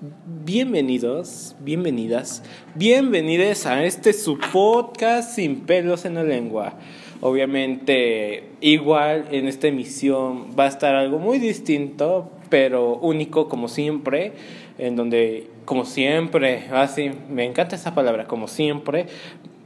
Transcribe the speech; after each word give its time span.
Bienvenidos, 0.00 1.54
bienvenidas, 1.60 2.42
bienvenidos 2.74 3.64
a 3.64 3.84
este 3.84 4.12
su 4.12 4.38
podcast 4.38 5.30
sin 5.30 5.60
pelos 5.60 6.04
en 6.04 6.14
la 6.14 6.24
lengua. 6.24 6.74
Obviamente, 7.20 8.50
igual 8.60 9.26
en 9.30 9.46
esta 9.46 9.68
emisión 9.68 10.48
va 10.58 10.64
a 10.64 10.68
estar 10.68 10.96
algo 10.96 11.20
muy 11.20 11.38
distinto, 11.38 12.32
pero 12.50 12.96
único 12.96 13.48
como 13.48 13.68
siempre, 13.68 14.32
en 14.78 14.96
donde, 14.96 15.46
como 15.64 15.84
siempre, 15.84 16.64
así, 16.72 17.12
me 17.30 17.44
encanta 17.44 17.76
esa 17.76 17.94
palabra, 17.94 18.26
como 18.26 18.48
siempre, 18.48 19.06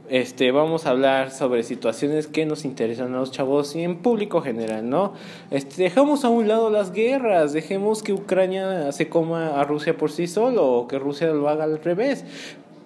este, 0.09 0.51
vamos 0.51 0.85
a 0.85 0.91
hablar 0.91 1.31
sobre 1.31 1.63
situaciones 1.63 2.27
que 2.27 2.45
nos 2.45 2.65
interesan 2.65 3.13
a 3.13 3.19
los 3.19 3.31
chavos 3.31 3.75
y 3.75 3.83
en 3.83 3.97
público 3.97 4.41
general, 4.41 4.89
¿no? 4.89 5.13
Este, 5.51 5.83
dejamos 5.83 6.25
a 6.25 6.29
un 6.29 6.47
lado 6.47 6.69
las 6.69 6.91
guerras, 6.91 7.53
dejemos 7.53 8.03
que 8.03 8.13
Ucrania 8.13 8.91
se 8.91 9.09
coma 9.09 9.59
a 9.59 9.63
Rusia 9.63 9.97
por 9.97 10.11
sí 10.11 10.27
solo 10.27 10.65
o 10.65 10.87
que 10.87 10.99
Rusia 10.99 11.27
lo 11.27 11.47
haga 11.49 11.63
al 11.63 11.81
revés. 11.81 12.25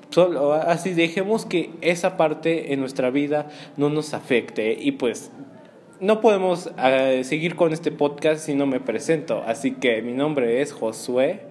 Solo, 0.09 0.53
así 0.53 0.93
dejemos 0.93 1.45
que 1.45 1.71
esa 1.81 2.17
parte 2.17 2.73
en 2.73 2.79
nuestra 2.79 3.09
vida 3.09 3.47
no 3.77 3.89
nos 3.89 4.13
afecte 4.13 4.77
y 4.79 4.91
pues 4.91 5.31
no 5.99 6.21
podemos 6.21 6.67
uh, 6.67 7.23
seguir 7.23 7.55
con 7.55 7.71
este 7.71 7.89
podcast 7.91 8.45
si 8.45 8.55
no 8.55 8.65
me 8.65 8.79
presento. 8.79 9.41
Así 9.47 9.71
que 9.71 10.01
mi 10.01 10.13
nombre 10.13 10.61
es 10.61 10.73
Josué. 10.73 11.41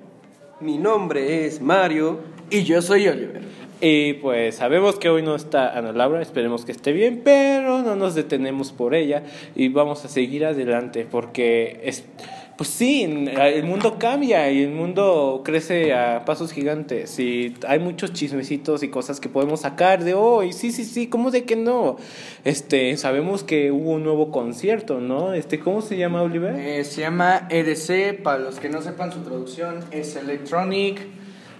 Mi 0.60 0.78
nombre 0.78 1.46
es 1.46 1.60
Mario. 1.60 2.20
Y 2.50 2.64
yo 2.64 2.82
soy 2.82 3.08
Oliver. 3.08 3.42
Y 3.84 4.12
pues 4.14 4.54
sabemos 4.54 4.94
que 4.94 5.08
hoy 5.08 5.22
no 5.22 5.34
está 5.34 5.76
Ana 5.76 5.90
Laura, 5.90 6.22
esperemos 6.22 6.64
que 6.64 6.70
esté 6.70 6.92
bien, 6.92 7.22
pero 7.24 7.82
no 7.82 7.96
nos 7.96 8.14
detenemos 8.14 8.70
por 8.70 8.94
ella 8.94 9.24
y 9.56 9.70
vamos 9.70 10.04
a 10.04 10.08
seguir 10.08 10.44
adelante 10.46 11.04
porque 11.10 11.80
es 11.82 12.04
pues 12.56 12.70
sí, 12.70 13.02
el 13.02 13.64
mundo 13.64 13.96
cambia 13.98 14.48
y 14.52 14.62
el 14.62 14.70
mundo 14.70 15.42
crece 15.44 15.94
a 15.94 16.24
pasos 16.24 16.52
gigantes 16.52 17.18
y 17.18 17.56
hay 17.66 17.80
muchos 17.80 18.12
chismecitos 18.12 18.84
y 18.84 18.88
cosas 18.88 19.18
que 19.18 19.28
podemos 19.28 19.62
sacar 19.62 20.04
de 20.04 20.14
hoy. 20.14 20.52
Sí, 20.52 20.70
sí, 20.70 20.84
sí, 20.84 21.08
¿cómo 21.08 21.32
de 21.32 21.42
que 21.42 21.56
no? 21.56 21.96
Este, 22.44 22.96
sabemos 22.96 23.42
que 23.42 23.72
hubo 23.72 23.92
un 23.94 24.04
nuevo 24.04 24.30
concierto, 24.30 25.00
¿no? 25.00 25.34
Este, 25.34 25.58
¿cómo 25.58 25.82
se 25.82 25.96
llama, 25.96 26.22
Oliver? 26.22 26.54
Eh, 26.54 26.84
se 26.84 27.00
llama 27.00 27.48
EDC, 27.50 28.22
para 28.22 28.38
los 28.38 28.60
que 28.60 28.68
no 28.68 28.80
sepan 28.80 29.10
su 29.10 29.22
traducción, 29.22 29.80
es 29.90 30.14
Electronic 30.14 31.00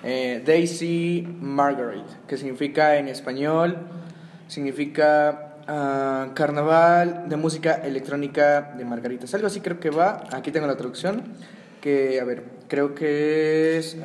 eh, 0.03 0.43
Daisy 0.45 1.27
Margaret, 1.41 2.05
que 2.27 2.37
significa 2.37 2.97
en 2.97 3.09
español, 3.09 3.79
significa 4.49 5.57
uh, 5.63 6.35
carnaval 6.35 7.29
de 7.29 7.37
música 7.37 7.75
electrónica 7.85 8.75
de 8.77 8.85
margaritas. 8.85 9.33
Algo 9.35 9.47
así 9.47 9.61
creo 9.61 9.81
que 9.81 9.91
va. 9.91 10.25
Aquí 10.33 10.51
tengo 10.51 10.67
la 10.67 10.77
traducción. 10.77 11.23
Que, 11.81 12.21
a 12.21 12.25
ver, 12.25 12.45
creo 12.69 12.95
que 12.95 13.79
es. 13.79 13.97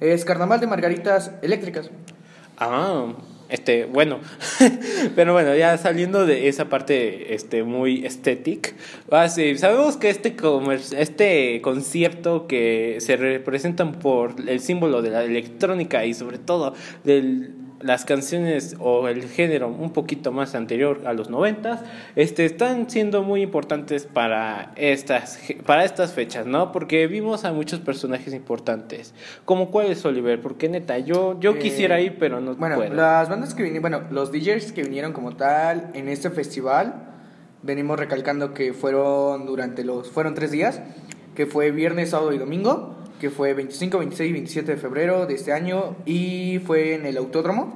Es 0.00 0.24
carnaval 0.24 0.60
de 0.60 0.66
margaritas 0.66 1.32
eléctricas. 1.42 1.90
Ah, 2.58 3.12
este, 3.50 3.84
bueno, 3.84 4.20
pero 5.16 5.32
bueno, 5.32 5.54
ya 5.54 5.76
saliendo 5.78 6.26
de 6.26 6.48
esa 6.48 6.68
parte 6.68 7.34
este, 7.34 7.62
muy 7.62 8.06
estética, 8.06 8.70
ah, 9.10 9.28
sabemos 9.28 9.96
que 9.96 10.10
este, 10.10 10.34
este 10.96 11.60
concierto 11.60 12.46
que 12.46 12.96
se 13.00 13.16
representan 13.16 13.92
por 13.92 14.34
el 14.46 14.60
símbolo 14.60 15.02
de 15.02 15.10
la 15.10 15.24
electrónica 15.24 16.04
y 16.04 16.14
sobre 16.14 16.38
todo 16.38 16.74
del 17.04 17.54
las 17.80 18.04
canciones 18.04 18.76
o 18.78 19.08
el 19.08 19.28
género 19.28 19.68
un 19.68 19.92
poquito 19.92 20.32
más 20.32 20.54
anterior 20.54 21.02
a 21.06 21.12
los 21.12 21.30
noventas 21.30 21.80
este, 22.14 22.44
están 22.44 22.90
siendo 22.90 23.22
muy 23.22 23.42
importantes 23.42 24.06
para 24.06 24.72
estas, 24.76 25.40
para 25.66 25.84
estas 25.84 26.12
fechas, 26.12 26.46
¿no? 26.46 26.72
Porque 26.72 27.06
vimos 27.06 27.44
a 27.44 27.52
muchos 27.52 27.80
personajes 27.80 28.34
importantes. 28.34 29.14
¿Como 29.44 29.70
cuál 29.70 29.86
es 29.86 30.04
Oliver? 30.04 30.40
Porque 30.40 30.68
neta, 30.68 30.98
yo, 30.98 31.38
yo 31.40 31.52
eh, 31.52 31.58
quisiera 31.58 32.00
ir, 32.00 32.16
pero 32.18 32.40
no 32.40 32.54
bueno, 32.54 32.82
las 32.92 33.28
bandas 33.28 33.54
que 33.54 33.62
vinieron, 33.62 33.82
bueno, 33.82 34.02
los 34.10 34.30
DJs 34.30 34.72
que 34.72 34.82
vinieron 34.82 35.12
como 35.12 35.36
tal 35.36 35.90
en 35.94 36.08
este 36.08 36.30
festival, 36.30 37.08
venimos 37.62 37.98
recalcando 37.98 38.52
que 38.52 38.74
fueron 38.74 39.46
durante 39.46 39.84
los, 39.84 40.10
fueron 40.10 40.34
tres 40.34 40.50
días, 40.50 40.80
que 41.34 41.46
fue 41.46 41.70
viernes, 41.70 42.10
sábado 42.10 42.32
y 42.32 42.38
domingo 42.38 42.99
que 43.20 43.30
fue 43.30 43.52
25, 43.52 43.98
26 43.98 44.30
y 44.30 44.32
27 44.32 44.72
de 44.72 44.78
febrero 44.78 45.26
de 45.26 45.34
este 45.34 45.52
año 45.52 45.94
y 46.06 46.58
fue 46.66 46.94
en 46.94 47.04
el 47.04 47.18
Autódromo. 47.18 47.74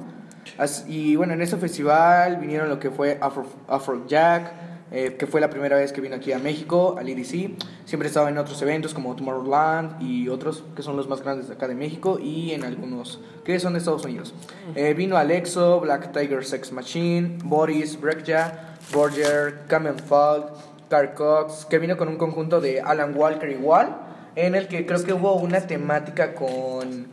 Y 0.88 1.16
bueno, 1.16 1.34
en 1.34 1.42
ese 1.42 1.56
festival 1.58 2.38
vinieron 2.38 2.68
lo 2.68 2.80
que 2.80 2.90
fue 2.90 3.18
Afro, 3.20 3.46
Afro 3.68 4.06
Jack, 4.06 4.52
eh, 4.90 5.16
que 5.18 5.26
fue 5.26 5.40
la 5.40 5.50
primera 5.50 5.76
vez 5.76 5.92
que 5.92 6.00
vino 6.00 6.16
aquí 6.16 6.32
a 6.32 6.38
México, 6.38 6.96
al 6.98 7.08
EDC. 7.08 7.56
Siempre 7.84 8.08
estaba 8.08 8.30
en 8.30 8.38
otros 8.38 8.60
eventos 8.62 8.94
como 8.94 9.14
Tomorrowland 9.14 10.00
y 10.00 10.28
otros 10.28 10.64
que 10.74 10.82
son 10.82 10.96
los 10.96 11.08
más 11.08 11.20
grandes 11.20 11.48
de 11.48 11.54
acá 11.54 11.68
de 11.68 11.74
México 11.74 12.18
y 12.18 12.52
en 12.52 12.64
algunos 12.64 13.20
que 13.44 13.58
son 13.60 13.74
de 13.74 13.80
Estados 13.80 14.04
Unidos. 14.04 14.34
Eh, 14.74 14.94
vino 14.94 15.18
Alexo, 15.18 15.80
Black 15.80 16.12
Tiger 16.12 16.44
Sex 16.44 16.72
Machine, 16.72 17.38
Boris, 17.44 18.00
Breakja, 18.00 18.76
Borger, 18.94 19.64
Camel 19.66 19.94
Falk, 19.94 20.52
Carl 20.88 21.12
Cox, 21.14 21.66
que 21.66 21.78
vino 21.78 21.98
con 21.98 22.08
un 22.08 22.16
conjunto 22.16 22.60
de 22.60 22.80
Alan 22.80 23.14
Walker 23.14 23.50
igual 23.50 24.03
en 24.36 24.54
el 24.54 24.68
que 24.68 24.86
creo 24.86 25.02
que 25.04 25.12
hubo 25.12 25.34
una 25.34 25.60
temática 25.60 26.34
con 26.34 27.06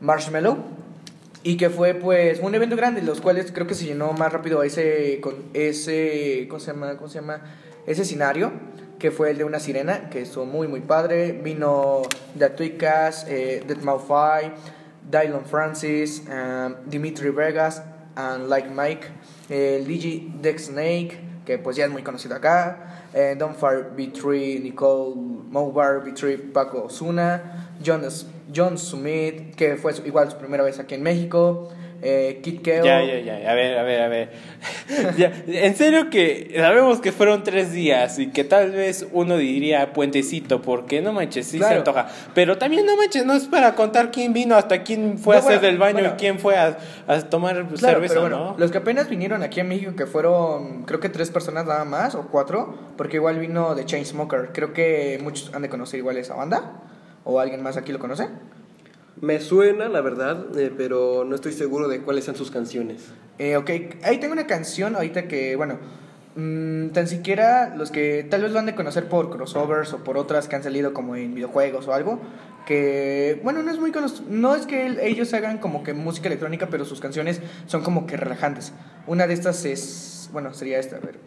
Marshmallow 0.00 0.58
y 1.42 1.56
que 1.56 1.70
fue 1.70 1.94
pues 1.94 2.40
un 2.40 2.54
evento 2.54 2.76
grande, 2.76 3.02
los 3.02 3.20
cuales 3.20 3.52
creo 3.52 3.66
que 3.66 3.74
se 3.74 3.84
llenó 3.84 4.12
más 4.12 4.32
rápido 4.32 4.62
ese 4.62 5.20
con 5.20 5.34
ese 5.52 6.46
¿cómo 6.48 6.60
se 6.60 6.72
llama? 6.72 6.96
¿Cómo 6.96 7.08
se 7.08 7.20
llama? 7.20 7.40
ese 7.86 8.02
escenario 8.02 8.52
que 8.98 9.10
fue 9.10 9.30
el 9.30 9.38
de 9.38 9.44
una 9.44 9.60
sirena, 9.60 10.08
que 10.08 10.22
estuvo 10.22 10.46
muy 10.46 10.68
muy 10.68 10.80
padre. 10.80 11.32
Vino 11.32 12.02
The 12.38 12.50
Twicas, 12.50 13.26
eh, 13.28 13.62
Dead 13.66 13.78
Malfoy, 13.78 14.52
Dylan 15.10 15.44
Francis, 15.44 16.22
um, 16.28 16.74
Dimitri 16.86 17.30
Vegas, 17.30 17.82
and 18.16 18.48
Like 18.48 18.70
Mike, 18.70 19.08
el 19.48 19.86
DJ 19.86 20.32
Dex 20.40 20.66
Snake, 20.66 21.18
que 21.44 21.58
pues 21.58 21.76
ya 21.76 21.84
es 21.84 21.90
muy 21.90 22.02
conocido 22.02 22.34
acá. 22.34 23.06
Eh, 23.12 23.36
Don't 23.38 23.56
Fire 23.56 23.90
B3, 23.96 24.62
Nicole 24.62 25.14
Mobar, 25.50 26.04
B3, 26.04 26.52
Paco 26.52 26.84
Osuna, 26.84 27.70
John, 27.84 28.02
John 28.54 28.78
Smith, 28.78 29.54
que 29.54 29.76
fue 29.76 29.92
igual 30.04 30.30
su 30.30 30.36
primera 30.36 30.64
vez 30.64 30.78
aquí 30.78 30.94
en 30.94 31.02
México. 31.02 31.70
Eh, 32.02 32.40
Kid 32.42 32.60
Keo. 32.60 32.84
Ya, 32.84 33.02
ya, 33.02 33.18
ya, 33.20 33.50
a 33.50 33.54
ver, 33.54 33.78
a 33.78 33.82
ver, 33.82 34.00
a 34.02 34.08
ver. 34.08 34.30
ya, 35.16 35.32
en 35.46 35.74
serio 35.74 36.10
que 36.10 36.52
sabemos 36.56 37.00
que 37.00 37.12
fueron 37.12 37.42
tres 37.42 37.72
días 37.72 38.18
y 38.18 38.28
que 38.28 38.44
tal 38.44 38.72
vez 38.72 39.06
uno 39.12 39.36
diría 39.36 39.92
puentecito, 39.92 40.60
porque 40.60 41.00
no 41.00 41.12
manches, 41.12 41.46
sí 41.46 41.58
se 41.58 41.74
antoja. 41.74 42.08
Pero 42.34 42.58
también 42.58 42.84
no 42.84 42.96
manches, 42.96 43.24
no 43.24 43.34
es 43.34 43.44
para 43.44 43.74
contar 43.74 44.10
quién 44.10 44.32
vino, 44.32 44.56
hasta 44.56 44.82
quién 44.82 45.18
fue 45.18 45.36
a 45.36 45.38
hacer 45.38 45.60
del 45.60 45.78
baño 45.78 46.04
y 46.04 46.10
quién 46.18 46.38
fue 46.38 46.56
a, 46.56 46.78
a 47.06 47.20
tomar 47.22 47.66
cerveza, 47.76 48.20
bueno, 48.20 48.38
¿no? 48.38 48.54
Los 48.58 48.70
que 48.70 48.78
apenas 48.78 49.08
vinieron 49.08 49.42
aquí 49.42 49.60
a 49.60 49.64
México, 49.64 49.94
que 49.96 50.06
fueron, 50.06 50.84
creo 50.84 51.00
que 51.00 51.08
tres 51.08 51.30
personas 51.30 51.66
nada 51.66 51.84
más, 51.84 52.14
o 52.14 52.28
cuatro, 52.28 52.76
porque 52.96 53.16
igual 53.16 53.38
vino 53.38 53.74
de 53.74 53.84
Chainsmoker. 53.84 54.50
Creo 54.52 54.72
que 54.72 55.18
muchos 55.22 55.54
han 55.54 55.62
de 55.62 55.68
conocer 55.68 55.98
igual 55.98 56.16
esa 56.16 56.34
banda, 56.34 56.82
o 57.24 57.40
alguien 57.40 57.62
más 57.62 57.76
aquí 57.76 57.92
lo 57.92 57.98
conoce. 57.98 58.28
Me 59.20 59.40
suena, 59.40 59.88
la 59.88 60.00
verdad, 60.00 60.58
eh, 60.58 60.72
pero 60.76 61.24
no 61.24 61.34
estoy 61.34 61.52
seguro 61.52 61.88
de 61.88 62.00
cuáles 62.02 62.24
son 62.24 62.34
sus 62.34 62.50
canciones. 62.50 63.06
Eh, 63.38 63.56
ok, 63.56 63.70
ahí 64.02 64.18
tengo 64.18 64.32
una 64.32 64.46
canción 64.46 64.96
ahorita 64.96 65.28
que, 65.28 65.56
bueno, 65.56 65.78
mmm, 66.36 66.88
tan 66.88 67.06
siquiera 67.06 67.74
los 67.76 67.90
que 67.90 68.26
tal 68.28 68.42
vez 68.42 68.52
lo 68.52 68.58
han 68.58 68.66
de 68.66 68.74
conocer 68.74 69.08
por 69.08 69.30
crossovers 69.30 69.92
o 69.92 70.04
por 70.04 70.18
otras 70.18 70.48
que 70.48 70.56
han 70.56 70.62
salido 70.62 70.92
como 70.92 71.16
en 71.16 71.34
videojuegos 71.34 71.86
o 71.88 71.94
algo, 71.94 72.20
que, 72.66 73.40
bueno, 73.44 73.62
no 73.62 73.70
es 73.70 73.78
muy 73.78 73.92
no 74.28 74.54
es 74.54 74.66
que 74.66 74.98
ellos 75.02 75.32
hagan 75.34 75.58
como 75.58 75.84
que 75.84 75.94
música 75.94 76.28
electrónica, 76.28 76.68
pero 76.70 76.84
sus 76.84 77.00
canciones 77.00 77.40
son 77.66 77.82
como 77.82 78.06
que 78.06 78.16
relajantes. 78.16 78.72
Una 79.06 79.26
de 79.26 79.34
estas 79.34 79.64
es, 79.64 80.28
bueno, 80.32 80.54
sería 80.54 80.78
esta, 80.78 80.96
a 80.96 81.00
ver. 81.00 81.18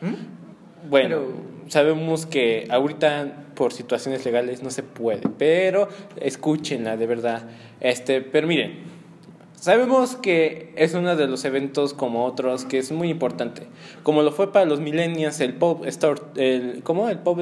¿Mm? 0.00 0.88
Bueno, 0.88 1.20
sabemos 1.68 2.26
que 2.26 2.66
ahorita 2.70 3.43
por 3.54 3.72
situaciones 3.72 4.24
legales 4.24 4.62
no 4.62 4.70
se 4.70 4.82
puede, 4.82 5.22
pero 5.38 5.88
escúchenla 6.16 6.96
de 6.96 7.06
verdad. 7.06 7.48
Este, 7.80 8.20
pero 8.20 8.46
miren, 8.46 8.84
sabemos 9.54 10.16
que 10.16 10.72
es 10.76 10.94
uno 10.94 11.16
de 11.16 11.26
los 11.26 11.44
eventos 11.44 11.94
como 11.94 12.24
otros 12.24 12.64
que 12.64 12.78
es 12.78 12.92
muy 12.92 13.08
importante, 13.08 13.62
como 14.02 14.22
lo 14.22 14.32
fue 14.32 14.52
para 14.52 14.64
los 14.64 14.80
millennials 14.80 15.40
el 15.40 15.54
pop 15.54 15.84
store, 15.86 16.20
el 16.36 16.82
¿cómo? 16.82 17.08
El 17.08 17.18
pop 17.18 17.40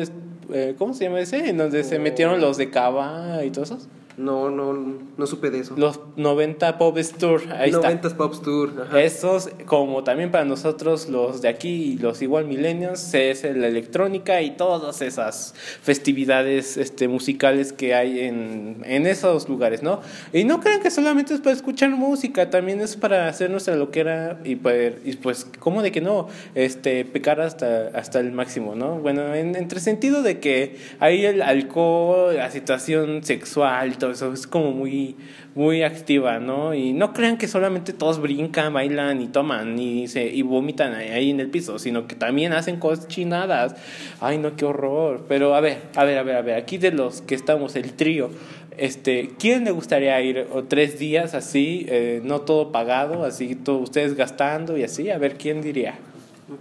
eh, 0.52 0.74
¿cómo 0.78 0.94
se 0.94 1.04
llama 1.04 1.20
ese? 1.20 1.48
En 1.48 1.56
donde 1.56 1.84
se 1.84 1.98
metieron 1.98 2.40
los 2.40 2.56
de 2.56 2.70
Cava 2.70 3.44
y 3.44 3.50
todos 3.50 3.70
esos. 3.70 3.88
No, 4.16 4.50
no, 4.50 4.98
no 5.16 5.26
supe 5.26 5.50
de 5.50 5.60
eso. 5.60 5.74
Los 5.76 6.00
90 6.16 6.78
Pop 6.78 6.98
Tour, 7.18 7.42
ahí 7.52 7.70
90 7.70 8.08
está. 8.08 8.18
Pop 8.18 8.34
Tour. 8.42 8.86
ajá. 8.86 9.00
Esos, 9.00 9.50
como 9.66 10.04
también 10.04 10.30
para 10.30 10.44
nosotros 10.44 11.08
los 11.08 11.42
de 11.42 11.48
aquí 11.48 11.92
y 11.92 11.98
los 11.98 12.22
igual 12.22 12.46
millennials, 12.46 13.14
es 13.14 13.42
la 13.44 13.66
electrónica 13.66 14.42
y 14.42 14.56
todas 14.56 15.02
esas 15.02 15.54
festividades 15.82 16.76
este, 16.76 17.08
musicales 17.08 17.72
que 17.72 17.94
hay 17.94 18.20
en, 18.20 18.82
en 18.84 19.06
esos 19.06 19.48
lugares, 19.48 19.82
¿no? 19.82 20.00
Y 20.32 20.44
no 20.44 20.60
crean 20.60 20.80
que 20.80 20.90
solamente 20.90 21.34
es 21.34 21.40
para 21.40 21.54
escuchar 21.54 21.90
música, 21.90 22.50
también 22.50 22.80
es 22.80 22.96
para 22.96 23.28
hacer 23.28 23.50
nuestra 23.50 23.76
loquera 23.76 24.40
y, 24.44 24.56
poder, 24.56 25.00
y 25.04 25.16
pues, 25.16 25.46
¿cómo 25.58 25.82
de 25.82 25.92
que 25.92 26.00
no? 26.00 26.28
Este, 26.54 27.04
pecar 27.04 27.40
hasta, 27.40 27.88
hasta 27.94 28.20
el 28.20 28.32
máximo, 28.32 28.74
¿no? 28.74 28.98
Bueno, 28.98 29.34
en, 29.34 29.56
entre 29.56 29.80
sentido 29.80 30.22
de 30.22 30.40
que 30.40 30.76
ahí 31.00 31.24
el 31.24 31.42
alcohol, 31.42 32.36
la 32.36 32.50
situación 32.50 33.24
sexual, 33.24 33.98
todo 33.98 34.11
eso 34.12 34.32
es 34.32 34.46
como 34.46 34.72
muy, 34.72 35.16
muy 35.54 35.82
activa, 35.82 36.38
¿no? 36.38 36.74
Y 36.74 36.92
no 36.92 37.12
crean 37.12 37.36
que 37.36 37.48
solamente 37.48 37.92
todos 37.92 38.20
brincan, 38.20 38.72
bailan 38.72 39.20
y 39.20 39.26
toman 39.26 39.78
y, 39.78 40.08
se, 40.08 40.26
y 40.26 40.42
vomitan 40.42 40.94
ahí, 40.94 41.30
en 41.30 41.40
el 41.40 41.48
piso, 41.48 41.78
sino 41.78 42.06
que 42.06 42.14
también 42.14 42.52
hacen 42.52 42.78
cosas 42.78 43.08
chinadas. 43.08 43.74
Ay, 44.20 44.38
no, 44.38 44.56
qué 44.56 44.64
horror. 44.64 45.24
Pero 45.28 45.54
a 45.54 45.60
ver, 45.60 45.78
a 45.96 46.04
ver, 46.04 46.18
a 46.18 46.22
ver, 46.22 46.36
a 46.36 46.42
ver, 46.42 46.54
aquí 46.56 46.78
de 46.78 46.92
los 46.92 47.22
que 47.22 47.34
estamos, 47.34 47.74
el 47.76 47.92
trío, 47.94 48.30
este, 48.78 49.30
¿quién 49.38 49.64
le 49.64 49.70
gustaría 49.70 50.20
ir 50.22 50.46
o 50.52 50.64
tres 50.64 50.98
días 50.98 51.34
así, 51.34 51.86
eh, 51.88 52.20
no 52.24 52.40
todo 52.40 52.72
pagado, 52.72 53.24
así 53.24 53.54
todo, 53.54 53.78
ustedes 53.78 54.14
gastando 54.14 54.78
y 54.78 54.84
así? 54.84 55.10
A 55.10 55.18
ver, 55.18 55.36
¿quién 55.36 55.60
diría? 55.60 55.98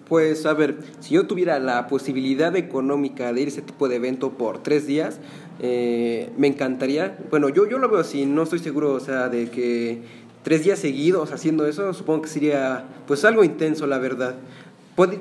Pues 0.08 0.46
a 0.46 0.54
ver, 0.54 0.78
si 1.00 1.16
yo 1.16 1.28
tuviera 1.28 1.60
la 1.60 1.88
posibilidad 1.88 2.56
económica 2.56 3.34
de 3.34 3.42
ir 3.42 3.48
a 3.48 3.52
ese 3.52 3.62
tipo 3.62 3.90
de 3.90 3.96
evento 3.96 4.32
por 4.32 4.62
tres 4.62 4.88
días, 4.88 5.20
eh, 5.62 6.30
me 6.38 6.48
encantaría. 6.48 7.18
Bueno, 7.30 7.48
yo, 7.50 7.70
yo 7.70 7.78
lo 7.78 7.88
veo 7.88 8.00
así, 8.00 8.26
no 8.26 8.44
estoy 8.44 8.60
seguro, 8.60 8.94
o 8.94 9.00
sea, 9.00 9.30
de 9.30 9.50
que 9.50 10.02
tres 10.44 10.64
días 10.64 10.80
seguidos 10.80 11.32
haciendo 11.32 11.68
eso, 11.68 11.94
supongo 11.94 12.24
que 12.24 12.30
sería 12.30 12.86
pues 13.06 13.24
algo 13.26 13.44
intenso, 13.44 13.86
la 13.86 14.00
verdad. 14.00 14.36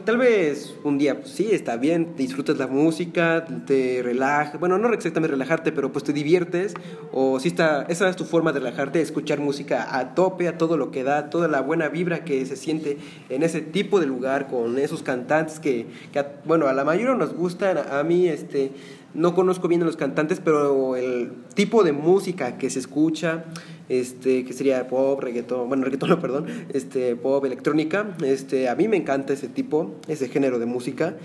Tal 0.04 0.18
vez 0.18 0.74
un 0.84 0.98
día, 0.98 1.20
pues, 1.20 1.30
sí, 1.30 1.48
está 1.52 1.76
bien, 1.76 2.14
disfrutas 2.14 2.58
la 2.58 2.66
música, 2.66 3.46
te 3.66 4.02
relajas, 4.02 4.60
bueno, 4.60 4.76
no 4.76 4.92
exactamente 4.92 5.32
relajarte, 5.32 5.72
pero 5.72 5.90
pues 5.90 6.04
te 6.04 6.12
diviertes, 6.12 6.74
o 7.12 7.40
si 7.40 7.48
está, 7.48 7.86
esa 7.88 8.08
es 8.10 8.16
tu 8.16 8.24
forma 8.24 8.52
de 8.52 8.58
relajarte, 8.58 9.00
escuchar 9.00 9.40
música 9.40 9.96
a 9.96 10.14
tope, 10.14 10.48
a 10.48 10.58
todo 10.58 10.76
lo 10.76 10.90
que 10.90 11.02
da, 11.02 11.30
toda 11.30 11.48
la 11.48 11.62
buena 11.62 11.88
vibra 11.88 12.24
que 12.24 12.44
se 12.44 12.56
siente 12.56 12.98
en 13.30 13.42
ese 13.42 13.62
tipo 13.62 14.00
de 14.00 14.06
lugar, 14.06 14.48
con 14.48 14.76
esos 14.76 15.02
cantantes 15.02 15.60
que, 15.60 15.86
que 16.12 16.26
bueno, 16.44 16.66
a 16.66 16.74
la 16.74 16.84
mayoría 16.84 17.14
nos 17.14 17.32
gustan, 17.32 17.78
a 17.78 18.02
mí, 18.02 18.28
este, 18.28 18.72
no 19.14 19.34
conozco 19.34 19.68
bien 19.68 19.82
a 19.82 19.84
los 19.84 19.96
cantantes, 19.96 20.40
pero 20.40 20.96
el 20.96 21.32
tipo 21.54 21.82
de 21.82 21.92
música 21.92 22.58
que 22.58 22.70
se 22.70 22.78
escucha, 22.78 23.44
este, 23.88 24.44
que 24.44 24.52
sería 24.52 24.86
pop, 24.88 25.20
reggaetón, 25.20 25.68
bueno, 25.68 25.84
reggaetón 25.84 26.10
no, 26.10 26.20
perdón, 26.20 26.46
este, 26.72 27.16
pop, 27.16 27.44
electrónica, 27.44 28.16
este, 28.24 28.68
a 28.68 28.74
mí 28.74 28.88
me 28.88 28.96
encanta 28.96 29.32
ese 29.32 29.48
tipo, 29.48 29.96
ese 30.08 30.28
género 30.28 30.58
de 30.58 30.66
música. 30.66 31.16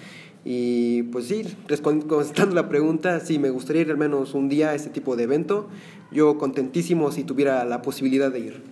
Y 0.48 1.04
pues 1.04 1.26
sí, 1.26 1.44
contestando 1.82 2.54
la 2.54 2.70
pregunta, 2.70 3.20
sí, 3.20 3.40
me 3.40 3.50
gustaría 3.50 3.82
ir 3.82 3.90
al 3.90 3.98
menos 3.98 4.36
un 4.36 4.48
día 4.48 4.70
a 4.70 4.76
este 4.76 4.92
tipo 4.92 5.16
de 5.16 5.24
evento. 5.24 5.68
Yo 6.12 6.38
contentísimo 6.38 7.12
si 7.12 7.24
tuviera 7.24 7.66
la 7.66 7.82
posibilidad 7.82 8.32
de 8.32 8.40
ir. 8.40 8.64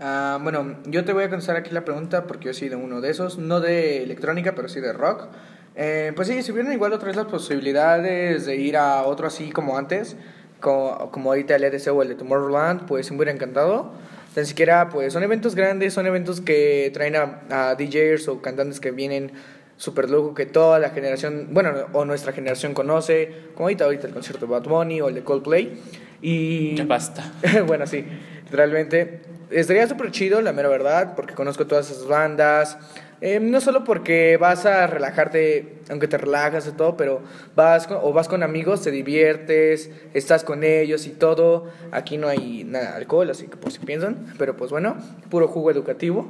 Ah, 0.00 0.38
bueno, 0.42 0.76
yo 0.86 1.04
te 1.04 1.12
voy 1.12 1.24
a 1.24 1.28
contestar 1.28 1.56
aquí 1.56 1.70
la 1.72 1.84
pregunta 1.84 2.26
porque 2.26 2.46
yo 2.46 2.54
soy 2.54 2.70
de 2.70 2.76
uno 2.76 3.02
de 3.02 3.10
esos, 3.10 3.38
no 3.38 3.60
de 3.60 4.02
electrónica, 4.02 4.54
pero 4.54 4.68
sí 4.68 4.80
de 4.80 4.94
rock. 4.94 5.28
Eh, 5.76 6.12
pues 6.14 6.28
sí, 6.28 6.42
si 6.42 6.52
hubieran 6.52 6.72
igual 6.72 6.92
otra 6.92 7.08
vez 7.08 7.16
las 7.16 7.26
posibilidades 7.26 8.46
de 8.46 8.56
ir 8.56 8.76
a 8.76 9.02
otro 9.02 9.26
así 9.26 9.50
como 9.50 9.76
antes, 9.76 10.16
como, 10.60 11.10
como 11.10 11.30
ahorita 11.30 11.56
el 11.56 11.64
EDC 11.64 11.88
o 11.92 12.02
el 12.02 12.08
de 12.08 12.14
Tomorrowland, 12.14 12.86
pues 12.86 13.10
me 13.10 13.16
hubiera 13.16 13.32
encantado. 13.32 13.92
Tan 14.34 14.46
siquiera, 14.46 14.88
pues 14.88 15.12
son 15.12 15.22
eventos 15.22 15.54
grandes, 15.54 15.94
son 15.94 16.06
eventos 16.06 16.40
que 16.40 16.90
traen 16.92 17.16
a, 17.16 17.42
a 17.50 17.74
DJs 17.76 18.28
o 18.28 18.42
cantantes 18.42 18.80
que 18.80 18.90
vienen 18.90 19.32
super 19.76 20.08
lujo, 20.08 20.34
que 20.34 20.46
toda 20.46 20.78
la 20.78 20.90
generación, 20.90 21.48
bueno, 21.50 21.72
o 21.92 22.04
nuestra 22.04 22.32
generación 22.32 22.74
conoce, 22.74 23.32
como 23.54 23.66
ahorita, 23.66 23.84
ahorita 23.84 24.06
el 24.06 24.12
concierto 24.12 24.46
de 24.46 24.52
Bad 24.52 24.64
Bunny 24.64 25.00
o 25.00 25.08
el 25.08 25.14
de 25.14 25.22
Coldplay. 25.22 25.80
Y 26.22 26.74
Ya 26.76 26.84
basta. 26.84 27.32
bueno, 27.66 27.86
sí, 27.86 28.04
realmente 28.50 29.20
estaría 29.50 29.86
súper 29.86 30.10
chido, 30.10 30.40
la 30.40 30.52
mera 30.52 30.68
verdad, 30.68 31.14
porque 31.14 31.34
conozco 31.34 31.66
todas 31.66 31.90
esas 31.90 32.06
bandas. 32.06 32.78
Eh, 33.26 33.40
no 33.40 33.58
solo 33.62 33.84
porque 33.84 34.36
vas 34.36 34.66
a 34.66 34.86
relajarte, 34.86 35.76
aunque 35.88 36.06
te 36.08 36.18
relajas 36.18 36.66
y 36.66 36.72
todo, 36.72 36.94
pero 36.94 37.22
vas 37.56 37.86
con, 37.86 37.96
o 38.02 38.12
vas 38.12 38.28
con 38.28 38.42
amigos, 38.42 38.82
te 38.82 38.90
diviertes, 38.90 39.90
estás 40.12 40.44
con 40.44 40.62
ellos 40.62 41.06
y 41.06 41.10
todo. 41.10 41.64
Aquí 41.90 42.18
no 42.18 42.28
hay 42.28 42.64
nada 42.64 42.90
de 42.90 42.96
alcohol, 42.98 43.30
así 43.30 43.46
que 43.46 43.56
por 43.56 43.72
si 43.72 43.78
piensan, 43.78 44.26
pero 44.36 44.58
pues 44.58 44.70
bueno, 44.70 44.98
puro 45.30 45.48
jugo 45.48 45.70
educativo 45.70 46.28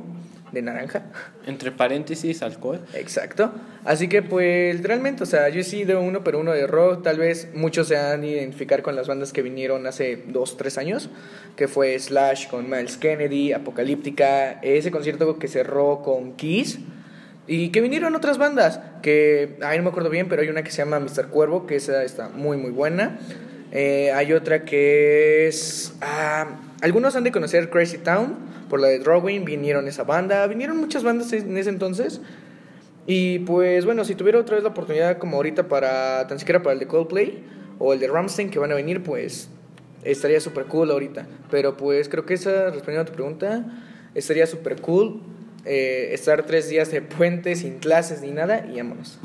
de 0.55 0.63
naranja. 0.63 1.03
Entre 1.47 1.71
paréntesis, 1.71 2.43
alcohol. 2.43 2.81
Exacto. 2.95 3.53
Así 3.85 4.09
que 4.09 4.23
pues 4.23 4.83
realmente, 4.83 5.23
o 5.23 5.27
sea, 5.27 5.49
yo 5.51 5.63
sí 5.63 5.85
de 5.85 5.97
uno 5.97 6.25
pero 6.25 6.41
uno 6.41 6.53
de 6.53 6.67
rock, 6.67 7.03
tal 7.03 7.19
vez 7.19 7.49
muchos 7.55 7.89
se 7.89 7.97
han 7.99 8.23
de 8.23 8.29
identificar 8.29 8.83
con 8.83 8.97
las 8.97 9.09
bandas 9.09 9.33
que 9.33 9.43
vinieron 9.43 9.87
hace 9.87 10.23
dos, 10.29 10.57
tres 10.57 10.79
años, 10.79 11.11
que 11.57 11.69
fue 11.69 11.99
Slash 11.99 12.49
con 12.49 12.71
Miles 12.71 12.97
Kennedy, 12.97 13.53
Apocalíptica, 13.53 14.53
ese 14.63 14.91
concierto 14.91 15.39
que 15.39 15.49
cerró 15.49 16.03
con 16.03 16.35
Kiss. 16.37 16.79
Y 17.47 17.69
que 17.69 17.83
vinieron 17.83 18.15
otras 18.15 18.39
bandas, 18.39 18.81
que, 19.03 19.59
ay, 19.61 19.77
no 19.77 19.85
me 19.85 19.91
acuerdo 19.91 20.09
bien, 20.09 20.31
pero 20.31 20.41
hay 20.41 20.49
una 20.49 20.63
que 20.63 20.71
se 20.71 20.79
llama 20.79 20.99
Mr. 20.99 21.29
Cuervo, 21.29 21.67
que 21.67 21.77
esa 21.77 22.03
está 22.03 22.31
muy, 22.31 22.57
muy 22.57 22.71
buena. 22.71 23.19
Eh, 23.71 24.13
hay 24.15 24.33
otra 24.33 24.65
que 24.65 25.47
es... 25.47 25.93
ah, 26.01 26.47
algunos 26.85 27.17
han 27.17 27.25
de 27.25 27.33
conocer 27.33 27.71
Crazy 27.71 27.97
Town, 27.97 28.37
por 28.69 28.79
la 28.79 28.89
de 28.89 28.99
Drawing, 28.99 29.47
vinieron 29.47 29.89
esa 29.89 30.05
banda, 30.05 30.47
vinieron 30.47 30.77
muchas 30.77 31.03
bandas 31.03 31.33
en 31.33 31.57
ese 31.57 31.71
entonces. 31.71 32.21
Y 33.07 33.39
pues 33.39 33.87
bueno, 33.87 34.05
si 34.05 34.15
tuviera 34.15 34.39
otra 34.39 34.57
vez 34.57 34.65
la 34.65 34.69
oportunidad 34.69 35.17
como 35.17 35.39
ahorita 35.39 35.67
para, 35.67 36.27
tan 36.27 36.39
siquiera 36.39 36.63
para 36.63 36.75
el 36.75 36.81
de 36.81 36.87
Coldplay 36.87 37.43
o 37.79 37.95
el 37.95 38.01
de 38.01 38.09
Ramstein 38.09 38.51
que 38.51 38.59
van 38.59 38.71
a 38.71 38.75
venir, 38.75 39.03
pues 39.03 39.49
estaría 40.03 40.41
súper 40.41 40.67
cool 40.67 40.91
ahorita. 40.91 41.27
Pero 41.51 41.75
pues 41.75 42.11
creo 42.11 42.27
que 42.27 42.35
esa, 42.35 42.67
respondiendo 42.67 43.01
a 43.01 43.07
tu 43.07 43.15
pregunta, 43.15 43.65
estaría 44.15 44.47
súper 44.47 44.79
cool 44.83 45.23
eh, 45.65 46.11
estar 46.13 46.45
tres 46.45 46.69
días 46.69 46.91
de 46.91 47.01
puente 47.01 47.57
sin 47.57 47.79
clases 47.79 48.21
ni 48.21 48.31
nada 48.31 48.67
y 48.71 48.77
vámonos. 48.77 49.19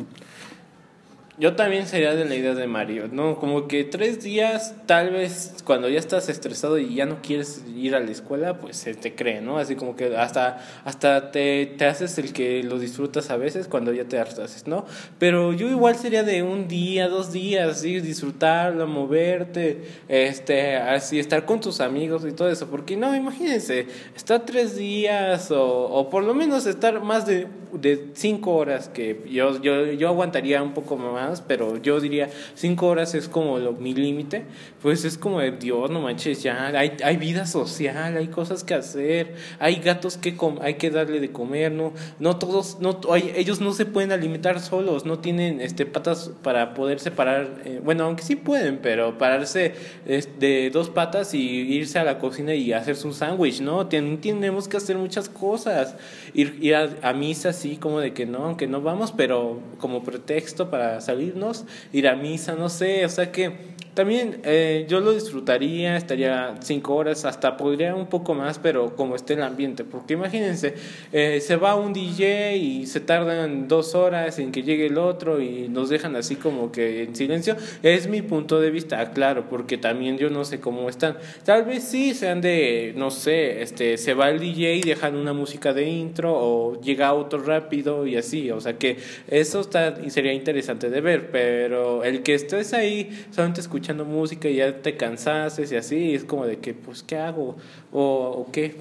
Yo 1.39 1.55
también 1.55 1.87
sería 1.87 2.15
de 2.15 2.25
la 2.25 2.35
idea 2.35 2.53
de 2.53 2.67
Mario, 2.67 3.07
¿no? 3.09 3.39
Como 3.39 3.69
que 3.69 3.85
tres 3.85 4.21
días, 4.21 4.75
tal 4.85 5.11
vez 5.11 5.55
cuando 5.63 5.87
ya 5.87 5.97
estás 5.97 6.27
estresado 6.27 6.77
y 6.77 6.95
ya 6.95 7.05
no 7.05 7.21
quieres 7.21 7.63
ir 7.73 7.95
a 7.95 8.01
la 8.01 8.11
escuela, 8.11 8.57
pues 8.59 8.75
se 8.75 8.93
te 8.93 9.15
cree, 9.15 9.39
¿no? 9.39 9.57
Así 9.57 9.77
como 9.77 9.95
que 9.95 10.17
hasta, 10.17 10.57
hasta 10.83 11.31
te, 11.31 11.65
te 11.77 11.85
haces 11.85 12.17
el 12.17 12.33
que 12.33 12.61
lo 12.63 12.77
disfrutas 12.77 13.29
a 13.29 13.37
veces 13.37 13.69
cuando 13.69 13.93
ya 13.93 14.03
te 14.03 14.19
hartas, 14.19 14.67
¿no? 14.67 14.85
Pero 15.17 15.53
yo 15.53 15.69
igual 15.69 15.95
sería 15.95 16.23
de 16.23 16.43
un 16.43 16.67
día, 16.67 17.07
dos 17.07 17.31
días, 17.31 17.69
así, 17.69 18.01
disfrutarlo, 18.01 18.85
moverte, 18.85 19.83
este, 20.09 20.75
así, 20.75 21.19
estar 21.19 21.45
con 21.45 21.61
tus 21.61 21.79
amigos 21.79 22.25
y 22.27 22.33
todo 22.33 22.49
eso. 22.49 22.67
Porque 22.67 22.97
no, 22.97 23.15
imagínense, 23.15 23.87
estar 24.13 24.45
tres 24.45 24.75
días 24.75 25.51
o, 25.51 25.63
o 25.63 26.09
por 26.09 26.25
lo 26.25 26.33
menos 26.33 26.65
estar 26.65 27.01
más 27.01 27.25
de, 27.25 27.47
de 27.71 28.09
cinco 28.13 28.55
horas, 28.55 28.89
que 28.89 29.21
yo, 29.31 29.61
yo, 29.61 29.85
yo 29.85 30.09
aguantaría 30.09 30.61
un 30.61 30.73
poco 30.73 30.97
más 30.97 31.28
pero 31.45 31.77
yo 31.77 31.99
diría 31.99 32.29
cinco 32.55 32.87
horas 32.87 33.13
es 33.13 33.27
como 33.27 33.59
lo, 33.59 33.73
mi 33.73 33.93
límite, 33.93 34.45
pues 34.81 35.05
es 35.05 35.17
como 35.17 35.39
de 35.39 35.51
Dios, 35.51 35.89
no 35.91 36.01
manches, 36.01 36.41
ya 36.41 36.67
hay, 36.67 36.93
hay 37.03 37.17
vida 37.17 37.45
social, 37.45 38.17
hay 38.17 38.27
cosas 38.27 38.63
que 38.63 38.73
hacer, 38.73 39.35
hay 39.59 39.75
gatos 39.75 40.17
que 40.17 40.35
hay 40.61 40.75
que 40.75 40.89
darle 40.89 41.19
de 41.19 41.31
comer, 41.31 41.71
no, 41.71 41.93
no 42.19 42.37
todos, 42.37 42.79
no, 42.79 42.99
hay, 43.11 43.33
ellos 43.35 43.61
no 43.61 43.73
se 43.73 43.85
pueden 43.85 44.11
alimentar 44.11 44.59
solos, 44.59 45.05
no 45.05 45.19
tienen 45.19 45.61
este 45.61 45.85
patas 45.85 46.31
para 46.41 46.73
poder 46.73 46.99
separar, 46.99 47.61
eh, 47.65 47.81
bueno, 47.83 48.05
aunque 48.05 48.23
sí 48.23 48.35
pueden, 48.35 48.79
pero 48.81 49.17
pararse 49.17 49.73
es, 50.05 50.39
de 50.39 50.69
dos 50.71 50.89
patas 50.89 51.33
y 51.33 51.39
irse 51.39 51.99
a 51.99 52.03
la 52.03 52.19
cocina 52.19 52.55
y 52.55 52.73
hacerse 52.73 53.05
un 53.07 53.13
sándwich, 53.13 53.61
¿no? 53.61 53.87
Ten, 53.87 54.19
tenemos 54.21 54.67
que 54.67 54.77
hacer 54.77 54.97
muchas 54.97 55.29
cosas, 55.29 55.95
ir, 56.33 56.57
ir 56.61 56.75
a, 56.75 56.89
a 57.01 57.13
misa 57.13 57.49
así 57.49 57.77
como 57.77 57.99
de 57.99 58.13
que 58.13 58.25
no, 58.25 58.45
aunque 58.45 58.67
no 58.67 58.81
vamos, 58.81 59.11
pero 59.11 59.59
como 59.79 60.03
pretexto 60.03 60.69
para 60.69 61.01
salir 61.01 61.18
salirnos, 61.19 61.65
ir 61.91 62.07
a 62.07 62.15
misa, 62.15 62.55
no 62.55 62.69
sé, 62.69 63.05
o 63.05 63.09
sea 63.09 63.31
que 63.31 63.51
también 63.99 64.39
eh, 64.45 64.85
yo 64.87 65.01
lo 65.01 65.11
disfrutaría, 65.11 65.97
estaría 65.97 66.55
cinco 66.61 66.95
horas, 66.95 67.25
hasta 67.25 67.57
podría 67.57 67.93
un 67.95 68.07
poco 68.07 68.33
más, 68.33 68.57
pero 68.57 68.95
como 68.95 69.13
esté 69.13 69.33
el 69.33 69.43
ambiente, 69.43 69.83
porque 69.83 70.13
imagínense, 70.13 70.73
eh, 71.11 71.41
se 71.41 71.57
va 71.57 71.75
un 71.75 71.91
DJ 71.91 72.55
y 72.55 72.85
se 72.85 73.01
tardan 73.01 73.67
dos 73.67 73.95
horas 73.95 74.39
en 74.39 74.53
que 74.53 74.63
llegue 74.63 74.85
el 74.85 74.97
otro 74.97 75.41
y 75.41 75.67
nos 75.67 75.89
dejan 75.89 76.15
así 76.15 76.37
como 76.37 76.71
que 76.71 77.03
en 77.03 77.13
silencio, 77.13 77.57
es 77.83 78.07
mi 78.07 78.21
punto 78.21 78.61
de 78.61 78.71
vista, 78.71 79.11
claro, 79.11 79.49
porque 79.49 79.77
también 79.77 80.17
yo 80.17 80.29
no 80.29 80.45
sé 80.45 80.61
cómo 80.61 80.87
están, 80.87 81.17
tal 81.43 81.65
vez 81.65 81.83
sí 81.83 82.13
sean 82.13 82.39
de, 82.39 82.93
no 82.95 83.11
sé, 83.11 83.61
este, 83.61 83.97
se 83.97 84.13
va 84.13 84.29
el 84.29 84.39
DJ 84.39 84.75
y 84.75 84.81
dejan 84.83 85.17
una 85.17 85.33
música 85.33 85.73
de 85.73 85.89
intro 85.89 86.33
o 86.33 86.79
llega 86.79 87.11
otro 87.11 87.43
rápido 87.43 88.07
y 88.07 88.15
así, 88.15 88.49
o 88.49 88.61
sea 88.61 88.77
que 88.77 88.95
eso 89.27 89.59
está 89.59 89.97
sería 90.09 90.31
interesante 90.31 90.89
de 90.89 91.01
ver, 91.01 91.31
pero 91.31 92.05
el 92.05 92.23
que 92.23 92.33
estés 92.33 92.73
ahí 92.73 93.09
solamente 93.31 93.59
escuchando 93.59 93.88
escuchando 93.89 94.05
música 94.05 94.47
y 94.47 94.57
ya 94.57 94.81
te 94.83 94.95
cansaste 94.95 95.65
y 95.71 95.75
así, 95.75 95.97
y 96.11 96.15
es 96.15 96.23
como 96.23 96.45
de 96.45 96.59
que, 96.59 96.75
pues, 96.75 97.01
¿qué 97.01 97.17
hago? 97.17 97.55
O, 97.91 98.45
o 98.47 98.51
qué. 98.51 98.75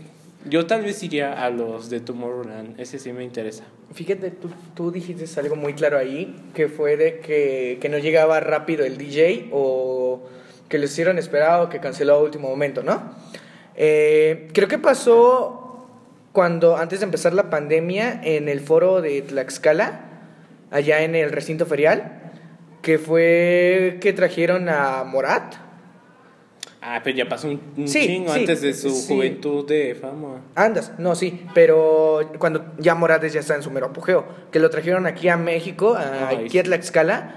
Yo 0.44 0.66
tal 0.66 0.82
vez 0.82 1.02
iría 1.02 1.32
a 1.32 1.48
los 1.48 1.88
de 1.88 2.00
Tomorrowland, 2.00 2.78
ese 2.78 2.98
sí 2.98 3.12
me 3.12 3.24
interesa. 3.24 3.64
Fíjate, 3.94 4.30
tú, 4.30 4.50
tú 4.74 4.90
dijiste 4.90 5.24
algo 5.40 5.56
muy 5.56 5.72
claro 5.72 5.96
ahí, 5.96 6.36
que 6.54 6.68
fue 6.68 6.98
de 6.98 7.20
que, 7.20 7.78
que 7.80 7.88
no 7.88 7.96
llegaba 7.96 8.38
rápido 8.40 8.84
el 8.84 8.98
DJ 8.98 9.48
o 9.50 10.20
que 10.68 10.78
lo 10.78 10.84
hicieron 10.84 11.16
esperar 11.16 11.62
o 11.62 11.70
que 11.70 11.80
canceló 11.80 12.16
a 12.16 12.22
último 12.22 12.50
momento, 12.50 12.82
¿no? 12.82 13.14
Eh, 13.76 14.48
creo 14.52 14.68
que 14.68 14.78
pasó 14.78 15.86
cuando, 16.32 16.76
antes 16.76 17.00
de 17.00 17.04
empezar 17.04 17.32
la 17.32 17.48
pandemia, 17.48 18.20
en 18.22 18.50
el 18.50 18.60
foro 18.60 19.00
de 19.00 19.22
Tlaxcala, 19.22 20.04
allá 20.70 21.02
en 21.02 21.14
el 21.14 21.32
recinto 21.32 21.64
ferial, 21.64 22.17
que 22.88 22.98
fue 22.98 23.98
que 24.00 24.14
trajeron 24.14 24.66
a 24.70 25.04
Morat. 25.04 25.56
Ah, 26.80 27.02
pero 27.04 27.14
ya 27.18 27.28
pasó 27.28 27.48
un, 27.48 27.60
un 27.76 27.86
Sí, 27.86 28.06
chingo 28.06 28.32
sí, 28.32 28.40
antes 28.40 28.62
de 28.62 28.72
su 28.72 28.88
sí. 28.88 29.12
juventud 29.12 29.68
de 29.68 29.94
fama. 29.94 30.40
Andas, 30.54 30.92
no, 30.96 31.14
sí, 31.14 31.44
pero 31.52 32.30
cuando 32.38 32.72
ya 32.78 32.94
Morales 32.94 33.34
ya 33.34 33.40
está 33.40 33.56
en 33.56 33.62
su 33.62 33.70
mero 33.70 33.88
apogeo, 33.88 34.24
que 34.50 34.58
lo 34.58 34.70
trajeron 34.70 35.06
aquí 35.06 35.28
a 35.28 35.36
México, 35.36 35.96
a, 35.96 36.28
Ay, 36.30 36.46
aquí 36.46 36.58
a 36.58 36.62
Tlaxcala, 36.62 37.34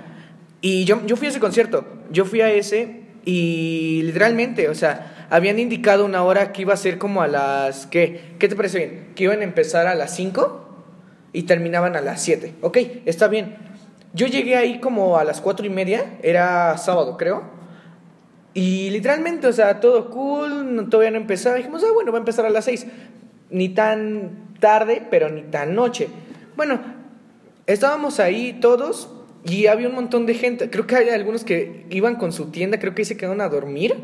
y 0.62 0.86
yo, 0.86 1.06
yo 1.06 1.18
fui 1.18 1.28
a 1.28 1.32
ese 1.32 1.42
concierto, 1.42 1.84
yo 2.12 2.24
fui 2.24 2.40
a 2.40 2.50
ese 2.50 3.02
y 3.26 4.04
literalmente, 4.06 4.70
o 4.70 4.74
sea, 4.74 5.28
habían 5.30 5.60
indicado 5.60 6.06
una 6.06 6.24
hora 6.24 6.54
que 6.54 6.62
iba 6.62 6.74
a 6.74 6.78
ser 6.78 6.98
como 6.98 7.22
a 7.22 7.28
las, 7.28 7.88
¿qué? 7.88 8.36
¿Qué 8.40 8.48
te 8.48 8.56
parece 8.56 8.78
bien? 8.78 9.08
Que 9.16 9.26
iban 9.26 9.42
a 9.42 9.44
empezar 9.44 9.86
a 9.88 9.96
las 9.96 10.16
5 10.16 10.60
y 11.34 11.44
terminaban 11.44 11.98
a 11.98 12.00
las 12.02 12.22
7, 12.22 12.54
ok, 12.62 12.78
está 13.06 13.28
bien. 13.28 13.70
Yo 14.14 14.28
llegué 14.28 14.58
ahí 14.58 14.80
como 14.80 15.18
a 15.18 15.24
las 15.24 15.42
cuatro 15.42 15.66
y 15.66 15.70
media, 15.70 16.18
era 16.22 16.78
sábado 16.78 17.18
creo, 17.18 17.44
y 18.54 18.90
literalmente, 18.90 19.48
o 19.48 19.54
sea, 19.54 19.80
todo 19.80 20.10
cool, 20.10 20.88
todavía 20.90 21.12
no 21.12 21.18
empezaba. 21.18 21.56
Dijimos, 21.56 21.84
ah, 21.84 21.94
bueno, 21.94 22.12
va 22.12 22.18
a 22.18 22.20
empezar 22.20 22.46
a 22.46 22.50
las 22.50 22.66
6. 22.66 22.86
Ni 23.50 23.70
tan 23.70 24.56
tarde, 24.60 25.06
pero 25.10 25.30
ni 25.30 25.44
tan 25.44 25.74
noche. 25.74 26.10
Bueno, 26.58 26.82
estábamos 27.66 28.20
ahí 28.20 28.58
todos 28.60 29.10
y 29.46 29.68
había 29.68 29.88
un 29.88 29.96
montón 29.96 30.26
de 30.26 30.34
gente. 30.34 30.70
Creo 30.70 30.86
que 30.86 30.98
hay 30.98 31.10
algunos 31.10 31.46
que 31.46 31.86
iban 31.90 32.16
con 32.16 32.34
su 32.34 32.52
tienda, 32.52 32.80
creo 32.80 32.94
que 32.94 33.06
se 33.06 33.16
quedaron 33.16 33.42
a 33.42 33.48
dormir. 33.48 33.96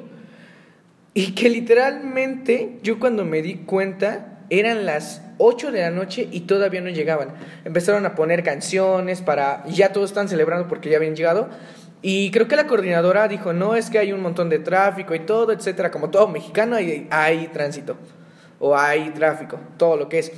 Y 1.13 1.33
que 1.33 1.49
literalmente 1.49 2.79
yo 2.83 2.99
cuando 2.99 3.25
me 3.25 3.41
di 3.41 3.55
cuenta 3.55 4.36
eran 4.49 4.85
las 4.85 5.21
8 5.37 5.71
de 5.71 5.81
la 5.81 5.91
noche 5.91 6.27
y 6.31 6.41
todavía 6.41 6.81
no 6.81 6.89
llegaban. 6.89 7.29
Empezaron 7.65 8.05
a 8.05 8.15
poner 8.15 8.43
canciones 8.43 9.21
para... 9.21 9.63
Ya 9.67 9.91
todos 9.91 10.11
están 10.11 10.29
celebrando 10.29 10.67
porque 10.67 10.89
ya 10.89 10.97
habían 10.97 11.15
llegado. 11.15 11.49
Y 12.01 12.31
creo 12.31 12.47
que 12.47 12.55
la 12.55 12.67
coordinadora 12.67 13.27
dijo, 13.27 13.53
no, 13.53 13.75
es 13.75 13.89
que 13.89 13.99
hay 13.99 14.13
un 14.13 14.21
montón 14.21 14.49
de 14.49 14.59
tráfico 14.59 15.15
y 15.15 15.19
todo, 15.19 15.51
etcétera. 15.51 15.91
Como 15.91 16.09
todo 16.09 16.27
mexicano 16.27 16.75
hay, 16.75 17.07
hay 17.09 17.47
tránsito 17.47 17.97
o 18.59 18.75
hay 18.77 19.09
tráfico, 19.11 19.59
todo 19.77 19.97
lo 19.97 20.09
que 20.09 20.19
es. 20.19 20.31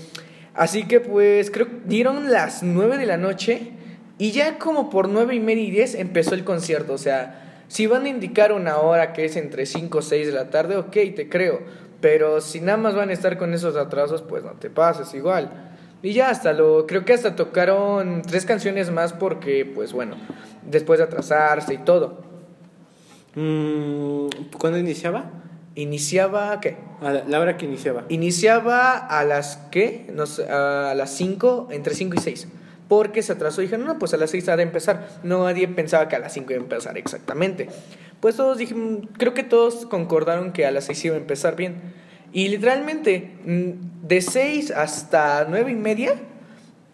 Así 0.54 0.86
que 0.86 1.00
pues 1.00 1.52
creo 1.52 1.68
dieron 1.86 2.32
las 2.32 2.64
9 2.64 2.98
de 2.98 3.06
la 3.06 3.18
noche 3.18 3.72
y 4.18 4.32
ya 4.32 4.58
como 4.58 4.90
por 4.90 5.08
9 5.08 5.36
y 5.36 5.40
media 5.40 5.64
y 5.64 5.72
10 5.72 5.96
empezó 5.96 6.36
el 6.36 6.44
concierto. 6.44 6.94
O 6.94 6.98
sea, 6.98 7.64
si 7.68 7.88
van 7.88 8.06
a 8.06 8.10
indicar 8.10 8.52
una 8.52 8.78
hora 8.78 9.14
que 9.14 9.26
es 9.26 9.36
entre 9.36 9.66
5 9.66 9.98
o 9.98 10.02
6 10.02 10.28
de 10.28 10.34
la 10.34 10.50
tarde, 10.50 10.76
ok, 10.76 10.92
te 11.16 11.30
creo. 11.30 11.62
Pero 12.02 12.42
si 12.42 12.62
nada 12.62 12.78
más 12.78 12.96
van 12.96 13.10
a 13.10 13.14
estar 13.14 13.38
con 13.38 13.54
esos 13.54 13.76
atrasos, 13.76 14.22
pues 14.22 14.44
no 14.44 14.52
te 14.52 14.70
pases 14.70 15.14
igual. 15.14 15.70
Y 16.02 16.14
ya 16.14 16.30
hasta 16.30 16.54
lo, 16.54 16.88
creo 16.88 17.04
que 17.04 17.14
hasta 17.14 17.36
tocaron 17.36 18.22
tres 18.22 18.46
canciones 18.46 18.90
más 18.90 19.12
porque, 19.12 19.66
pues 19.66 19.92
bueno, 19.92 20.16
después 20.64 21.00
de 21.00 21.06
atrasarse 21.06 21.74
y 21.74 21.78
todo. 21.80 22.22
Mm, 23.36 24.28
¿Cuándo 24.58 24.80
iniciaba? 24.80 25.32
Iniciaba, 25.76 26.60
¿qué? 26.62 26.78
A 27.02 27.12
la, 27.12 27.24
la 27.26 27.40
hora 27.40 27.58
que 27.58 27.66
iniciaba. 27.66 28.06
Iniciaba 28.08 28.98
a 28.98 29.24
las, 29.26 29.58
¿qué? 29.72 30.10
No 30.14 30.26
sé, 30.26 30.50
a 30.50 30.94
las 30.96 31.12
5, 31.12 31.68
entre 31.72 31.94
5 31.94 32.16
y 32.16 32.20
6. 32.20 32.48
Porque 32.88 33.22
se 33.22 33.34
atrasó 33.34 33.62
y 33.62 33.66
dijeron, 33.66 33.86
no, 33.86 34.00
pues 34.00 34.14
a 34.14 34.18
las 34.18 34.32
6 34.32 34.50
ha 34.50 34.58
de 34.58 34.64
empezar. 34.64 35.08
No, 35.24 35.44
nadie 35.44 35.68
pensaba 35.68 36.08
que 36.08 36.16
a 36.16 36.20
las 36.20 36.34
5 36.34 36.54
iba 36.54 36.60
a 36.60 36.64
empezar 36.64 36.98
exactamente. 36.98 37.70
Pues 38.20 38.36
todos 38.36 38.58
dijimos, 38.58 39.08
creo 39.18 39.34
que 39.34 39.44
todos 39.44 39.86
concordaron 39.86 40.52
que 40.52 40.66
a 40.66 40.72
las 40.72 40.86
6 40.86 41.06
iba 41.06 41.16
a 41.16 41.20
empezar 41.20 41.56
bien. 41.56 41.94
Y 42.32 42.50
literalmente, 42.50 43.32
mm, 43.46 44.08
de 44.08 44.22
6 44.22 44.72
hasta 44.72 45.46
9 45.50 45.72
y 45.72 45.76
media, 45.76 46.16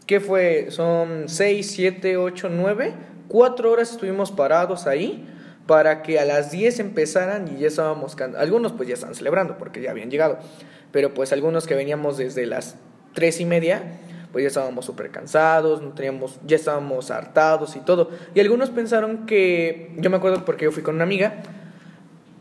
¿qué 0.05 0.19
fue? 0.19 0.67
Son 0.69 1.27
6, 1.27 1.71
7, 1.71 2.17
8, 2.17 2.49
9. 2.49 2.93
4 3.27 3.71
horas 3.71 3.91
estuvimos 3.91 4.31
parados 4.31 4.85
ahí 4.87 5.27
para 5.65 6.03
que 6.03 6.19
a 6.19 6.25
las 6.25 6.51
10 6.51 6.79
empezaran 6.79 7.47
y 7.47 7.61
ya 7.61 7.67
estábamos 7.67 8.15
algunos 8.37 8.73
pues 8.73 8.87
ya 8.87 8.93
estaban 8.93 9.15
celebrando 9.15 9.57
porque 9.57 9.81
ya 9.81 9.89
habían 9.89 10.11
llegado 10.11 10.37
pero 10.91 11.13
pues 11.15 11.33
algunos 11.33 11.65
que 11.65 11.73
veníamos 11.73 12.17
desde 12.17 12.45
las 12.45 12.75
3 13.15 13.41
y 13.41 13.45
media 13.45 13.81
pues 14.35 14.43
ya 14.43 14.47
estábamos 14.49 14.83
súper 14.83 15.11
cansados 15.11 15.81
no 15.81 15.93
teníamos 15.93 16.39
ya 16.45 16.57
estábamos 16.57 17.09
hartados 17.09 17.77
y 17.77 17.79
todo 17.79 18.09
y 18.33 18.41
algunos 18.41 18.69
pensaron 18.69 19.25
que 19.25 19.93
yo 19.95 20.09
me 20.09 20.17
acuerdo 20.17 20.43
porque 20.43 20.65
yo 20.65 20.73
fui 20.73 20.83
con 20.83 20.95
una 20.95 21.05
amiga 21.05 21.41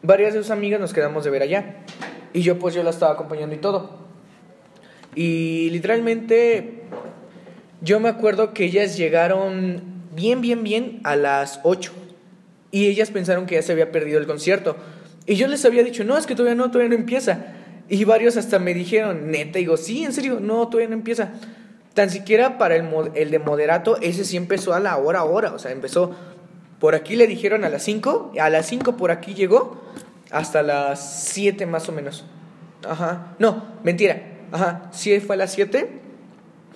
varias 0.02 0.34
de 0.34 0.40
sus 0.40 0.50
amigas 0.50 0.80
nos 0.80 0.92
quedamos 0.92 1.22
de 1.22 1.30
ver 1.30 1.42
allá 1.42 1.76
y 2.32 2.42
yo 2.42 2.58
pues 2.58 2.74
yo 2.74 2.82
la 2.82 2.90
estaba 2.90 3.12
acompañando 3.12 3.54
y 3.54 3.58
todo 3.58 3.90
y 5.14 5.70
literalmente 5.70 6.82
yo 7.80 8.00
me 8.00 8.08
acuerdo 8.08 8.52
que 8.54 8.64
ellas 8.64 8.96
llegaron 8.96 9.82
bien 10.16 10.40
bien 10.40 10.64
bien 10.64 11.00
a 11.04 11.14
las 11.14 11.60
8 11.62 11.92
y 12.72 12.88
ellas 12.88 13.12
pensaron 13.12 13.46
que 13.46 13.54
ya 13.54 13.62
se 13.62 13.70
había 13.70 13.92
perdido 13.92 14.18
el 14.18 14.26
concierto. 14.26 14.76
Y 15.26 15.36
yo 15.36 15.46
les 15.46 15.64
había 15.64 15.84
dicho, 15.84 16.02
no, 16.02 16.18
es 16.18 16.26
que 16.26 16.34
todavía 16.34 16.56
no, 16.56 16.72
todavía 16.72 16.88
no 16.88 16.96
empieza. 16.96 17.54
Y 17.88 18.02
varios 18.04 18.36
hasta 18.36 18.58
me 18.58 18.74
dijeron, 18.74 19.30
neta, 19.30 19.60
digo, 19.60 19.76
sí, 19.76 20.04
en 20.04 20.12
serio, 20.12 20.40
no, 20.40 20.66
todavía 20.66 20.88
no 20.88 20.94
empieza. 20.94 21.34
Tan 21.94 22.10
siquiera 22.10 22.58
para 22.58 22.76
el, 22.76 22.88
el 23.14 23.30
de 23.30 23.38
moderato, 23.38 23.96
ese 24.00 24.24
sí 24.24 24.36
empezó 24.36 24.74
a 24.74 24.80
la 24.80 24.96
hora, 24.96 25.24
hora. 25.24 25.52
O 25.52 25.58
sea, 25.58 25.70
empezó, 25.70 26.10
por 26.80 26.94
aquí 26.94 27.16
le 27.16 27.26
dijeron 27.26 27.64
a 27.64 27.68
las 27.68 27.82
5, 27.84 28.32
a 28.38 28.50
las 28.50 28.66
5 28.66 28.96
por 28.96 29.10
aquí 29.10 29.34
llegó, 29.34 29.80
hasta 30.30 30.62
las 30.62 31.24
7 31.28 31.66
más 31.66 31.88
o 31.88 31.92
menos. 31.92 32.24
Ajá, 32.86 33.34
no, 33.38 33.64
mentira. 33.82 34.22
Ajá, 34.52 34.90
sí 34.92 35.18
fue 35.20 35.36
a 35.36 35.38
las 35.38 35.52
7, 35.52 35.88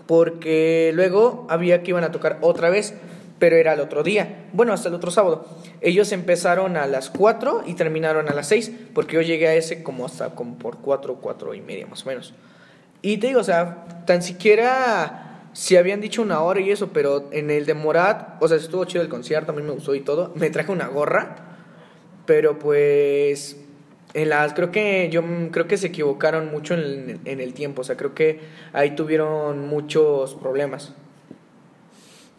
porque 0.07 0.91
luego 0.95 1.47
había 1.51 1.83
que 1.83 1.91
iban 1.91 2.05
a 2.05 2.11
tocar 2.11 2.39
otra 2.41 2.71
vez, 2.71 2.95
pero 3.39 3.57
era 3.57 3.75
el 3.75 3.81
otro 3.81 4.03
día, 4.03 4.47
bueno, 4.53 4.73
hasta 4.73 4.89
el 4.89 4.95
otro 4.95 5.11
sábado. 5.11 5.47
Ellos 5.81 6.13
empezaron 6.13 6.77
a 6.77 6.87
las 6.87 7.11
4 7.11 7.65
y 7.67 7.75
terminaron 7.75 8.29
a 8.29 8.35
las 8.35 8.49
6, 8.49 8.73
porque 8.95 9.17
yo 9.17 9.23
llegué 9.23 9.49
a 9.49 9.55
ese 9.55 9.83
como 9.83 10.07
hasta 10.07 10.31
como 10.35 10.57
por 10.59 10.79
4, 10.79 11.19
4 11.21 11.55
y 11.55 11.61
media 11.61 11.87
más 11.87 12.05
o 12.05 12.09
menos. 12.09 12.35
Y 13.03 13.19
te 13.19 13.29
digo, 13.29 13.41
o 13.41 13.45
sea, 13.45 14.05
tan 14.07 14.23
siquiera 14.23 15.51
si 15.53 15.77
habían 15.77 16.01
dicho 16.01 16.23
una 16.23 16.41
hora 16.41 16.61
y 16.61 16.71
eso, 16.71 16.89
pero 16.93 17.29
en 17.33 17.51
el 17.51 17.67
de 17.67 17.75
Morat, 17.75 18.41
o 18.41 18.49
sea, 18.49 18.57
estuvo 18.57 18.85
chido 18.85 19.03
el 19.03 19.09
concierto, 19.09 19.53
a 19.53 19.55
mí 19.55 19.63
me 19.63 19.73
gustó 19.73 19.95
y 19.95 20.01
todo. 20.01 20.33
Me 20.35 20.51
traje 20.51 20.73
una 20.73 20.87
gorra, 20.89 21.37
pero 22.27 22.59
pues 22.59 23.57
en 24.15 24.29
las 24.29 24.55
creo 24.55 24.71
que 24.71 25.09
yo 25.11 25.23
creo 25.51 25.67
que 25.67 25.77
se 25.77 25.89
equivocaron 25.89 26.51
mucho 26.51 26.75
en 26.75 27.21
el 27.25 27.55
tiempo, 27.55 27.83
o 27.83 27.85
sea, 27.85 27.97
creo 27.97 28.15
que 28.15 28.41
ahí 28.73 28.95
tuvieron 28.95 29.67
muchos 29.69 30.35
problemas. 30.35 30.95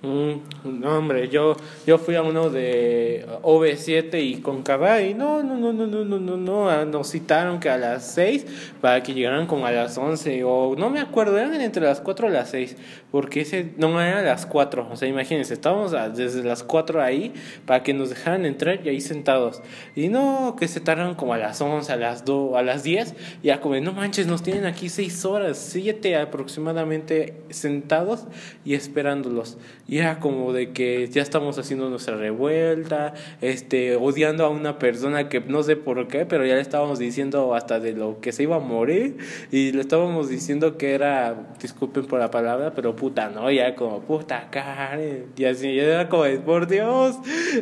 Mm, 0.01 0.79
no, 0.79 0.97
hombre, 0.97 1.27
yo, 1.27 1.57
yo 1.85 1.97
fui 1.97 2.15
a 2.15 2.21
uno 2.21 2.49
de 2.49 3.25
OV7 3.43 4.23
y 4.23 4.39
con 4.39 4.59
y 4.59 5.13
no, 5.13 5.43
no, 5.43 5.57
no, 5.57 5.73
no, 5.73 5.87
no, 5.87 6.05
no, 6.05 6.19
no, 6.19 6.37
no, 6.37 6.69
ah, 6.69 6.85
nos 6.85 7.11
citaron 7.11 7.59
que 7.59 7.69
a 7.69 7.77
las 7.77 8.05
6 8.13 8.45
para 8.79 9.03
que 9.03 9.13
llegaran 9.13 9.45
como 9.45 9.65
a 9.65 9.71
las 9.71 9.97
11 9.97 10.45
o 10.45 10.73
no 10.77 10.89
me 10.89 11.01
acuerdo, 11.01 11.37
eran 11.37 11.59
entre 11.59 11.83
las 11.83 11.99
4 11.99 12.29
y 12.29 12.31
las 12.31 12.49
6, 12.49 12.77
porque 13.11 13.41
ese 13.41 13.73
no 13.77 13.99
era 14.01 14.19
a 14.19 14.23
las 14.23 14.45
4, 14.45 14.87
o 14.91 14.95
sea, 14.95 15.07
imagínense, 15.07 15.53
estábamos 15.53 15.91
desde 16.15 16.43
las 16.43 16.63
4 16.63 17.01
ahí 17.01 17.33
para 17.65 17.83
que 17.83 17.93
nos 17.93 18.09
dejaran 18.09 18.45
entrar 18.45 18.79
y 18.85 18.89
ahí 18.89 19.01
sentados. 19.01 19.61
Y 19.95 20.09
no, 20.09 20.55
que 20.59 20.67
se 20.67 20.79
tardan 20.79 21.15
como 21.15 21.33
a 21.33 21.37
las 21.37 21.59
11, 21.59 21.91
a 21.91 21.95
las 21.95 22.25
2, 22.25 22.55
a 22.55 22.61
las 22.61 22.83
10, 22.83 23.15
ya 23.43 23.61
como, 23.61 23.79
no 23.79 23.93
manches, 23.93 24.27
nos 24.27 24.43
tienen 24.43 24.65
aquí 24.65 24.89
6 24.89 25.25
horas, 25.25 25.57
7 25.57 26.17
aproximadamente 26.17 27.35
sentados 27.49 28.25
y 28.63 28.75
esperándolos. 28.75 29.57
Y 29.87 29.97
era 29.97 30.19
como 30.19 30.53
de 30.53 30.71
que 30.71 31.07
ya 31.07 31.21
estamos 31.21 31.57
haciendo 31.57 31.89
nuestra 31.89 32.15
revuelta, 32.15 33.13
este, 33.41 33.95
odiando 33.95 34.45
a 34.45 34.49
una 34.49 34.77
persona 34.77 35.29
que 35.29 35.39
no 35.39 35.63
sé 35.63 35.75
por 35.75 36.07
qué, 36.07 36.25
pero 36.25 36.45
ya 36.45 36.55
le 36.55 36.61
estábamos 36.61 36.99
diciendo 36.99 37.55
hasta 37.55 37.79
de 37.79 37.93
lo 37.93 38.19
que 38.19 38.31
se 38.31 38.43
iba 38.43 38.57
a 38.57 38.59
morir 38.59 39.17
y 39.51 39.71
le 39.71 39.81
estábamos 39.81 40.29
diciendo 40.29 40.77
que 40.77 40.93
era, 40.93 41.53
disculpen 41.59 42.05
por 42.05 42.19
la 42.19 42.29
palabra, 42.29 42.73
pero 42.75 42.95
puta, 42.99 43.29
¿no? 43.29 43.49
Ya 43.49 43.73
como 43.73 44.01
puta 44.01 44.49
Karen, 44.51 45.25
y 45.35 45.45
así, 45.45 45.73
ya 45.75 45.83
era 45.83 46.09
como, 46.09 46.25
por 46.41 46.67
Dios, 46.67 47.15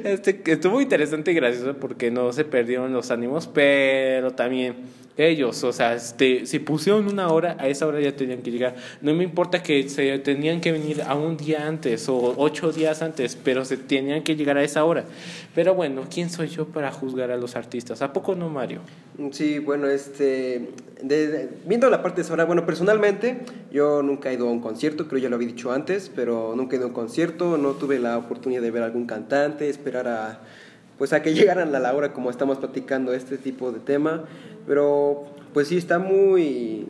este, 0.03 0.41
estuvo 0.51 0.81
interesante 0.81 1.31
y 1.31 1.35
gracioso 1.35 1.77
porque 1.77 2.11
no 2.11 2.33
se 2.33 2.43
perdieron 2.43 2.91
los 2.91 3.11
ánimos, 3.11 3.47
pero 3.47 4.31
también 4.31 4.75
ellos, 5.17 5.63
o 5.63 5.73
sea, 5.73 5.95
este, 5.95 6.45
si 6.45 6.59
pusieron 6.59 7.07
una 7.07 7.29
hora, 7.29 7.55
a 7.59 7.67
esa 7.67 7.87
hora 7.87 7.99
ya 7.99 8.15
tenían 8.15 8.41
que 8.43 8.51
llegar. 8.51 8.75
No 9.01 9.13
me 9.13 9.23
importa 9.23 9.63
que 9.63 9.89
se 9.89 10.19
tenían 10.19 10.61
que 10.61 10.71
venir 10.71 11.01
a 11.01 11.15
un 11.15 11.37
día 11.37 11.67
antes 11.67 12.07
o 12.07 12.35
ocho 12.37 12.71
días 12.71 13.01
antes, 13.01 13.35
pero 13.35 13.65
se 13.65 13.77
tenían 13.77 14.23
que 14.23 14.35
llegar 14.35 14.57
a 14.57 14.63
esa 14.63 14.85
hora. 14.85 15.05
Pero 15.55 15.73
bueno, 15.73 16.03
¿quién 16.13 16.29
soy 16.29 16.47
yo 16.49 16.65
para 16.67 16.91
juzgar 16.91 17.31
a 17.31 17.37
los 17.37 17.55
artistas? 17.55 18.01
¿A 18.01 18.13
poco 18.13 18.35
no, 18.35 18.49
Mario? 18.49 18.81
Sí, 19.31 19.57
bueno, 19.59 19.87
este, 19.87 20.69
de- 21.01 21.27
de- 21.27 21.49
viendo 21.65 21.89
la 21.89 22.03
parte 22.03 22.21
de 22.21 22.29
ahora, 22.29 22.45
bueno, 22.45 22.65
personalmente 22.67 23.39
yo 23.71 24.03
nunca 24.03 24.29
he 24.29 24.35
ido 24.35 24.47
a 24.47 24.51
un 24.51 24.61
concierto, 24.61 25.07
creo 25.07 25.19
ya 25.19 25.29
lo 25.29 25.35
había 25.37 25.47
dicho 25.47 25.71
antes, 25.71 26.11
pero 26.15 26.53
nunca 26.55 26.75
he 26.75 26.77
ido 26.77 26.85
a 26.85 26.89
un 26.89 26.93
concierto, 26.93 27.57
no 27.57 27.71
tuve 27.71 27.97
la 27.97 28.17
oportunidad 28.19 28.61
de 28.61 28.69
ver 28.69 28.83
algún 28.83 29.07
cantante, 29.07 29.67
esperar 29.69 30.07
a, 30.07 30.41
pues 30.99 31.13
a 31.13 31.23
que 31.23 31.33
llegaran 31.33 31.73
a 31.75 31.79
la 31.79 31.93
hora 31.95 32.13
como 32.13 32.29
estamos 32.29 32.59
platicando 32.59 33.13
este 33.15 33.37
tipo 33.39 33.71
de 33.71 33.79
tema, 33.79 34.25
pero 34.67 35.23
pues 35.53 35.69
sí 35.69 35.77
está 35.77 35.97
muy, 35.97 36.85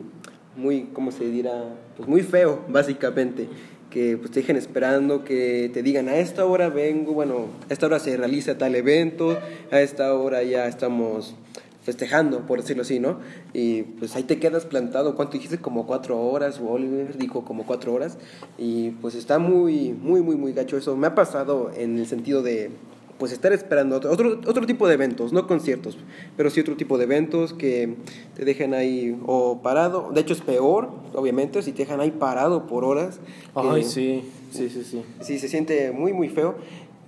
muy, 0.56 0.88
¿cómo 0.92 1.12
se 1.12 1.30
dirá? 1.30 1.64
Pues 1.96 2.08
muy 2.08 2.22
feo, 2.22 2.64
básicamente. 2.68 3.48
Que 3.88 4.18
pues 4.18 4.30
te 4.30 4.40
dejen 4.40 4.56
esperando, 4.56 5.24
que 5.24 5.70
te 5.72 5.82
digan 5.82 6.10
a 6.10 6.16
esta 6.16 6.44
hora 6.44 6.68
vengo, 6.68 7.14
bueno, 7.14 7.46
a 7.70 7.72
esta 7.72 7.86
hora 7.86 7.98
se 7.98 8.14
realiza 8.18 8.58
tal 8.58 8.74
evento, 8.74 9.38
a 9.70 9.80
esta 9.80 10.12
hora 10.12 10.42
ya 10.42 10.66
estamos 10.66 11.34
festejando, 11.82 12.40
por 12.40 12.60
decirlo 12.60 12.82
así, 12.82 13.00
¿no? 13.00 13.18
Y 13.54 13.84
pues 13.84 14.14
ahí 14.14 14.24
te 14.24 14.38
quedas 14.38 14.66
plantado, 14.66 15.14
¿cuánto 15.14 15.34
dijiste? 15.34 15.56
Como 15.56 15.86
cuatro 15.86 16.20
horas, 16.20 16.60
o 16.60 16.68
Oliver 16.68 17.16
dijo 17.16 17.46
como 17.46 17.64
cuatro 17.64 17.94
horas, 17.94 18.18
y 18.58 18.90
pues 18.90 19.14
está 19.14 19.38
muy, 19.38 19.94
muy, 19.94 20.20
muy, 20.20 20.36
muy 20.36 20.52
gacho 20.52 20.76
eso. 20.76 20.94
Me 20.94 21.06
ha 21.06 21.14
pasado 21.14 21.70
en 21.74 21.98
el 21.98 22.06
sentido 22.06 22.42
de, 22.42 22.72
pues 23.18 23.32
estar 23.32 23.52
esperando 23.52 23.96
otro, 23.96 24.12
otro, 24.12 24.40
otro 24.46 24.66
tipo 24.66 24.86
de 24.86 24.94
eventos, 24.94 25.32
no 25.32 25.46
conciertos, 25.46 25.98
pero 26.36 26.50
sí 26.50 26.60
otro 26.60 26.76
tipo 26.76 26.98
de 26.98 27.04
eventos 27.04 27.52
que 27.52 27.96
te 28.36 28.44
dejan 28.44 28.74
ahí 28.74 29.18
o 29.26 29.60
parado, 29.62 30.10
de 30.14 30.20
hecho 30.20 30.34
es 30.34 30.40
peor, 30.40 30.90
obviamente, 31.14 31.62
si 31.62 31.72
te 31.72 31.82
dejan 31.84 32.00
ahí 32.00 32.10
parado 32.10 32.66
por 32.66 32.84
horas. 32.84 33.20
Ay, 33.54 33.82
sí, 33.84 34.22
sí, 34.50 34.68
sí, 34.68 34.84
sí. 34.84 35.02
Sí, 35.20 35.38
se 35.38 35.48
siente 35.48 35.90
muy, 35.92 36.12
muy 36.12 36.28
feo. 36.28 36.56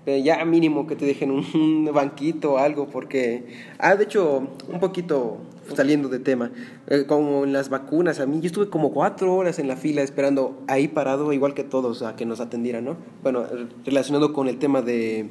Pero 0.03 0.25
ya 0.25 0.43
mínimo 0.47 0.87
que 0.87 0.97
te 0.97 1.05
dejen 1.05 1.31
un, 1.31 1.45
un 1.55 1.91
banquito 1.93 2.55
o 2.55 2.57
algo, 2.57 2.89
porque. 2.89 3.45
Ah, 3.79 3.97
de 3.97 4.05
hecho, 4.05 4.49
un 4.73 4.81
poquito 4.81 5.37
saliendo 5.75 6.09
de 6.09 6.19
tema. 6.19 6.51
eh, 6.89 7.05
como 7.07 7.45
en 7.45 7.53
las 7.53 7.69
vacunas, 7.69 8.19
a 8.19 8.27
mí 8.27 8.41
yo 8.41 8.47
estuve 8.47 8.71
como 8.71 8.93
cuatro 8.93 9.35
horas 9.35 9.59
en 9.59 9.69
la 9.69 9.77
fila 9.77 10.03
esperando 10.03 10.63
ahí 10.69 10.89
parado, 10.89 11.33
igual 11.33 11.55
que 11.55 11.65
todos, 11.65 12.03
a 12.03 12.17
que 12.17 12.27
nos 12.27 12.41
atendieran, 12.41 12.85
¿no? 12.85 12.97
Bueno, 13.23 13.43
eh, 13.43 13.67
relacionado 13.85 14.33
con 14.33 14.49
el 14.49 14.59
tema 14.59 14.83
de, 14.83 15.29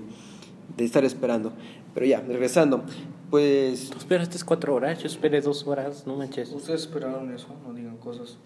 de 0.78 0.86
estar 0.86 1.04
esperando. 1.06 1.54
Pero 1.94 2.06
ya, 2.06 2.22
regresando. 2.22 2.84
Pues. 3.30 3.90
Tú 3.90 3.98
esperaste 3.98 4.38
cuatro 4.46 4.74
horas, 4.76 5.00
yo 5.00 5.08
esperé 5.08 5.42
dos 5.42 5.66
horas, 5.68 6.06
no 6.08 6.16
manches. 6.16 6.52
Ustedes 6.52 6.82
esperaron 6.82 7.32
eso, 7.34 7.48
no 7.68 7.74
digan 7.74 7.98
cosas. 7.98 8.38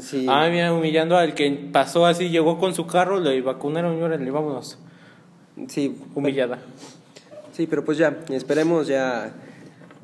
Sí. 0.00 0.26
Ah, 0.28 0.48
mira, 0.50 0.72
humillando 0.72 1.16
al 1.16 1.34
que 1.34 1.50
pasó 1.72 2.06
así, 2.06 2.30
llegó 2.30 2.58
con 2.58 2.74
su 2.74 2.86
carro, 2.86 3.20
le 3.20 3.40
vacunaron 3.42 3.98
y 3.98 4.02
órale, 4.02 4.30
vámonos. 4.30 4.78
sí. 5.68 5.96
Humillada. 6.14 6.58
Sí, 7.52 7.66
pero 7.68 7.84
pues 7.84 7.98
ya, 7.98 8.18
esperemos 8.30 8.86
ya, 8.88 9.32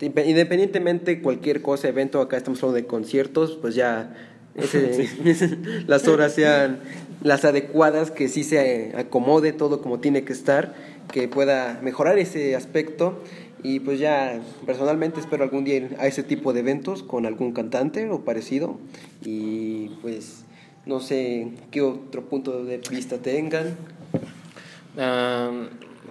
Indepe- 0.00 0.26
independientemente 0.28 1.20
cualquier 1.20 1.60
cosa, 1.62 1.88
evento, 1.88 2.20
acá 2.20 2.36
estamos 2.36 2.62
hablando 2.62 2.76
de 2.76 2.86
conciertos, 2.86 3.58
pues 3.60 3.74
ya 3.74 4.14
ese- 4.62 5.58
las 5.86 6.06
horas 6.08 6.34
sean 6.34 6.80
las 7.22 7.44
adecuadas, 7.44 8.10
que 8.10 8.28
sí 8.28 8.44
se 8.44 8.92
acomode 8.96 9.52
todo 9.52 9.82
como 9.82 10.00
tiene 10.00 10.24
que 10.24 10.32
estar, 10.32 10.74
que 11.12 11.28
pueda 11.28 11.80
mejorar 11.82 12.18
ese 12.18 12.54
aspecto 12.56 13.22
y 13.62 13.80
pues 13.80 13.98
ya 13.98 14.40
personalmente 14.64 15.20
espero 15.20 15.44
algún 15.44 15.64
día 15.64 15.76
ir 15.76 15.96
a 15.98 16.06
ese 16.06 16.22
tipo 16.22 16.52
de 16.52 16.60
eventos 16.60 17.02
con 17.02 17.26
algún 17.26 17.52
cantante 17.52 18.08
o 18.08 18.20
parecido 18.24 18.78
y 19.24 19.88
pues 20.00 20.44
no 20.86 21.00
sé 21.00 21.48
qué 21.70 21.82
otro 21.82 22.24
punto 22.24 22.64
de 22.64 22.78
vista 22.90 23.18
tengan. 23.18 23.76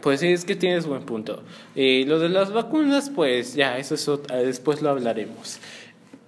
Pues 0.02 0.22
sí, 0.22 0.28
es 0.28 0.46
que 0.46 0.56
tienes 0.56 0.86
buen 0.86 1.04
punto. 1.04 1.44
Y 1.76 2.06
lo 2.06 2.20
de 2.20 2.30
las 2.30 2.54
vacunas, 2.54 3.10
pues 3.10 3.56
ya, 3.56 3.78
eso 3.78 3.96
es 3.96 4.10
después 4.46 4.82
lo 4.82 4.90
hablaremos. 4.90 5.60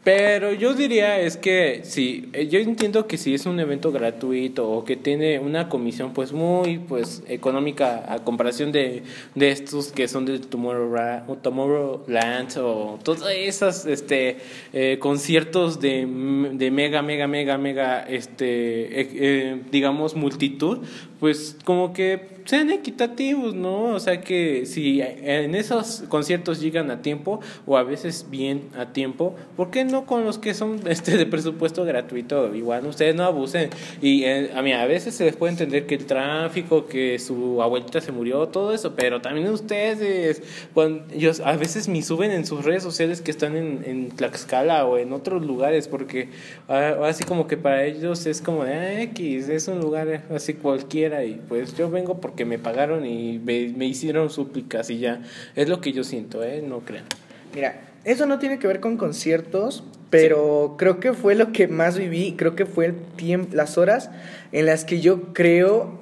Pero 0.03 0.51
yo 0.51 0.73
diría 0.73 1.19
es 1.19 1.37
que 1.37 1.81
sí, 1.83 2.27
eh, 2.33 2.47
yo 2.47 2.57
entiendo 2.57 3.05
que 3.05 3.17
si 3.19 3.35
es 3.35 3.45
un 3.45 3.59
evento 3.59 3.91
gratuito 3.91 4.67
o 4.67 4.83
que 4.83 4.95
tiene 4.95 5.37
una 5.37 5.69
comisión 5.69 6.11
pues 6.13 6.33
muy 6.33 6.79
pues 6.79 7.21
económica 7.27 8.11
a 8.11 8.17
comparación 8.23 8.71
de, 8.71 9.03
de 9.35 9.51
estos 9.51 9.91
que 9.91 10.07
son 10.07 10.25
del 10.25 10.41
Tomorrowra- 10.49 11.23
o 11.27 11.35
Tomorrowland 11.35 12.57
o 12.57 12.97
todos 13.03 13.23
esos 13.29 13.85
este 13.85 14.37
eh, 14.73 14.97
conciertos 14.99 15.79
de, 15.79 16.07
de 16.53 16.71
mega 16.71 17.03
mega 17.03 17.27
mega 17.27 17.59
mega 17.59 18.01
este 18.01 19.01
eh, 19.01 19.61
digamos 19.71 20.15
multitud 20.15 20.79
pues 21.21 21.55
como 21.65 21.93
que 21.93 22.41
sean 22.45 22.71
equitativos, 22.71 23.53
¿no? 23.53 23.93
O 23.93 23.99
sea 23.99 24.21
que 24.21 24.65
si 24.65 25.01
en 25.01 25.53
esos 25.53 26.03
conciertos 26.09 26.59
llegan 26.59 26.89
a 26.89 27.03
tiempo 27.03 27.39
o 27.67 27.77
a 27.77 27.83
veces 27.83 28.25
bien 28.31 28.63
a 28.75 28.91
tiempo, 28.91 29.35
¿por 29.55 29.69
qué 29.69 29.85
no 29.85 30.07
con 30.07 30.25
los 30.25 30.39
que 30.39 30.55
son 30.55 30.81
este 30.87 31.17
de 31.17 31.27
presupuesto 31.27 31.85
gratuito? 31.85 32.53
Igual 32.55 32.87
ustedes 32.87 33.13
no 33.13 33.23
abusen 33.23 33.69
y 34.01 34.23
eh, 34.23 34.49
a 34.55 34.63
mí 34.63 34.73
a 34.73 34.83
veces 34.87 35.13
se 35.13 35.25
les 35.25 35.35
puede 35.35 35.51
entender 35.51 35.85
que 35.85 35.93
el 35.93 36.07
tráfico, 36.07 36.87
que 36.87 37.19
su 37.19 37.61
abuelita 37.61 38.01
se 38.01 38.11
murió, 38.11 38.47
todo 38.47 38.73
eso, 38.73 38.95
pero 38.95 39.21
también 39.21 39.47
ustedes 39.49 40.41
cuando 40.73 41.05
ellos 41.13 41.39
a 41.41 41.55
veces 41.55 41.87
me 41.87 42.01
suben 42.01 42.31
en 42.31 42.47
sus 42.47 42.65
redes 42.65 42.81
sociales 42.81 43.21
que 43.21 43.29
están 43.29 43.55
en, 43.55 43.83
en 43.85 44.09
Tlaxcala 44.09 44.87
o 44.87 44.97
en 44.97 45.13
otros 45.13 45.45
lugares 45.45 45.87
porque 45.87 46.29
ah, 46.67 46.95
así 47.03 47.23
como 47.23 47.45
que 47.45 47.57
para 47.57 47.85
ellos 47.85 48.25
es 48.25 48.41
como 48.41 48.65
de 48.65 48.73
ah, 48.73 49.01
X, 49.03 49.49
es 49.49 49.67
un 49.67 49.79
lugar 49.79 50.23
así 50.31 50.55
cualquiera 50.55 51.10
y 51.23 51.41
pues 51.47 51.75
yo 51.77 51.89
vengo 51.89 52.19
porque 52.21 52.45
me 52.45 52.57
pagaron 52.59 53.05
y 53.05 53.39
me, 53.39 53.69
me 53.75 53.85
hicieron 53.85 54.29
súplicas 54.29 54.89
y 54.89 54.99
ya. 54.99 55.21
Es 55.55 55.69
lo 55.69 55.81
que 55.81 55.91
yo 55.93 56.03
siento, 56.03 56.43
¿eh? 56.43 56.63
No 56.65 56.79
crean. 56.79 57.05
Mira, 57.53 57.81
eso 58.05 58.25
no 58.25 58.39
tiene 58.39 58.57
que 58.59 58.67
ver 58.67 58.79
con 58.79 58.97
conciertos, 58.97 59.83
pero 60.09 60.75
creo 60.77 60.99
que 60.99 61.13
fue 61.13 61.35
lo 61.35 61.51
que 61.51 61.67
más 61.67 61.97
viví, 61.97 62.33
creo 62.37 62.55
que 62.55 62.65
fue 62.65 62.85
el 62.87 62.95
tiempo, 63.15 63.55
las 63.55 63.77
horas 63.77 64.09
en 64.51 64.65
las 64.65 64.85
que 64.85 65.01
yo 65.01 65.33
creo 65.33 65.99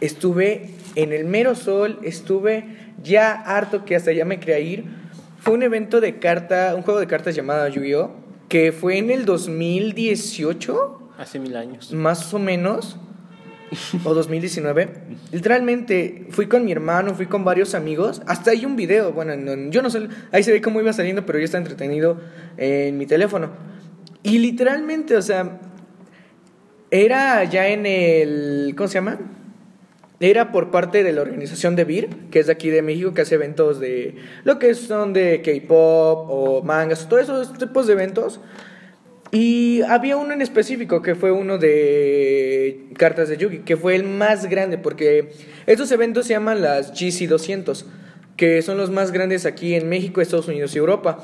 estuve 0.00 0.70
en 0.94 1.12
el 1.12 1.24
mero 1.24 1.54
sol, 1.54 1.98
estuve 2.02 2.64
ya 3.02 3.32
harto 3.32 3.84
que 3.84 3.96
hasta 3.96 4.12
ya 4.12 4.24
me 4.24 4.38
quería 4.40 4.58
ir. 4.60 4.84
Fue 5.40 5.54
un 5.54 5.62
evento 5.62 6.00
de 6.00 6.18
carta, 6.18 6.74
un 6.76 6.82
juego 6.82 7.00
de 7.00 7.06
cartas 7.06 7.34
llamado 7.34 7.66
Yu-Gi-Oh, 7.68 8.10
que 8.48 8.72
fue 8.72 8.98
en 8.98 9.10
el 9.10 9.24
2018, 9.24 11.10
Hace 11.18 11.38
mil 11.38 11.56
años. 11.56 11.92
más 11.92 12.32
o 12.32 12.38
menos, 12.38 12.96
o 14.04 14.14
2019. 14.14 14.88
Literalmente 15.32 16.26
fui 16.30 16.46
con 16.46 16.64
mi 16.64 16.72
hermano, 16.72 17.14
fui 17.14 17.26
con 17.26 17.44
varios 17.44 17.74
amigos. 17.74 18.22
Hasta 18.26 18.50
hay 18.52 18.64
un 18.66 18.76
video, 18.76 19.12
bueno, 19.12 19.36
no- 19.36 19.70
yo 19.70 19.82
no 19.82 19.90
sé, 19.90 20.08
ahí 20.32 20.42
se 20.42 20.52
ve 20.52 20.60
cómo 20.60 20.80
iba 20.80 20.92
saliendo, 20.92 21.26
pero 21.26 21.38
ya 21.38 21.44
está 21.44 21.58
entretenido 21.58 22.20
en 22.56 22.96
mi 22.98 23.06
teléfono. 23.06 23.50
Y 24.22 24.38
literalmente, 24.38 25.16
o 25.16 25.22
sea, 25.22 25.60
era 26.90 27.44
ya 27.44 27.68
en 27.68 27.86
el, 27.86 28.74
¿cómo 28.76 28.88
se 28.88 28.94
llama? 28.94 29.18
Era 30.20 30.50
por 30.50 30.70
parte 30.70 31.04
de 31.04 31.12
la 31.12 31.20
organización 31.22 31.76
de 31.76 31.84
BIR, 31.84 32.08
que 32.30 32.40
es 32.40 32.46
de 32.46 32.52
aquí 32.52 32.70
de 32.70 32.82
México, 32.82 33.14
que 33.14 33.20
hace 33.22 33.36
eventos 33.36 33.78
de 33.78 34.16
lo 34.44 34.58
que 34.58 34.74
son 34.74 35.12
de 35.12 35.42
K-pop 35.42 36.26
o 36.28 36.62
mangas, 36.64 37.08
todos 37.08 37.22
esos 37.22 37.52
tipos 37.56 37.86
de 37.86 37.92
eventos. 37.92 38.40
Y 39.30 39.82
había 39.82 40.16
uno 40.16 40.32
en 40.32 40.40
específico 40.40 41.02
que 41.02 41.14
fue 41.14 41.30
uno 41.30 41.58
de 41.58 42.86
cartas 42.96 43.28
de 43.28 43.36
Yugi, 43.36 43.58
que 43.58 43.76
fue 43.76 43.94
el 43.94 44.04
más 44.04 44.46
grande, 44.46 44.78
porque 44.78 45.32
estos 45.66 45.92
eventos 45.92 46.26
se 46.26 46.32
llaman 46.32 46.62
las 46.62 46.92
GC 46.92 47.28
200, 47.28 47.84
que 48.36 48.62
son 48.62 48.78
los 48.78 48.90
más 48.90 49.12
grandes 49.12 49.44
aquí 49.44 49.74
en 49.74 49.88
México, 49.88 50.20
Estados 50.20 50.48
Unidos 50.48 50.74
y 50.74 50.78
Europa. 50.78 51.18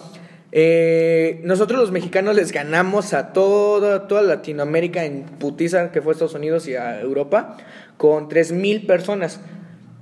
Eh, 0.53 1.41
nosotros 1.45 1.81
los 1.81 1.91
mexicanos 1.91 2.37
les 2.37 2.53
ganamos 2.53 3.15
a 3.15 3.33
toda, 3.33 4.07
toda 4.07 4.23
Latinoamérica 4.23 5.05
en 5.05 5.25
putiza, 5.25 5.91
que 5.91 6.03
fue 6.03 6.13
Estados 6.13 6.35
Unidos 6.35 6.69
y 6.69 6.77
a 6.77 7.01
Europa, 7.01 7.57
con 7.97 8.29
3.000 8.29 8.87
personas. 8.87 9.41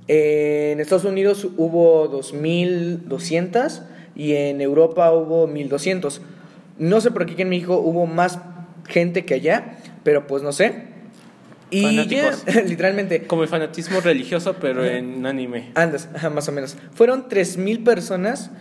En 0.09 0.81
Estados 0.81 1.05
Unidos 1.05 1.47
hubo 1.57 2.11
2.200 2.11 3.81
y 4.15 4.33
en 4.33 4.59
Europa 4.59 5.11
hubo 5.13 5.47
1.200. 5.47 6.19
No 6.77 7.01
sé 7.01 7.11
por 7.11 7.25
qué 7.25 7.33
aquí 7.33 7.41
en 7.43 7.49
México 7.49 7.77
hubo 7.77 8.05
más 8.05 8.39
gente 8.87 9.25
que 9.25 9.35
allá, 9.35 9.77
pero 10.03 10.27
pues 10.27 10.43
no 10.43 10.51
sé. 10.51 10.93
Y 11.69 12.07
ya, 12.07 12.31
literalmente, 12.65 13.23
Como 13.23 13.43
el 13.43 13.49
fanatismo 13.49 13.99
religioso, 13.99 14.55
pero 14.61 14.85
en 14.85 15.25
anime. 15.25 15.71
Andas, 15.75 16.07
más 16.31 16.47
o 16.47 16.51
menos. 16.51 16.77
Fueron 16.93 17.27
3.000 17.27 17.83
personas 17.83 18.51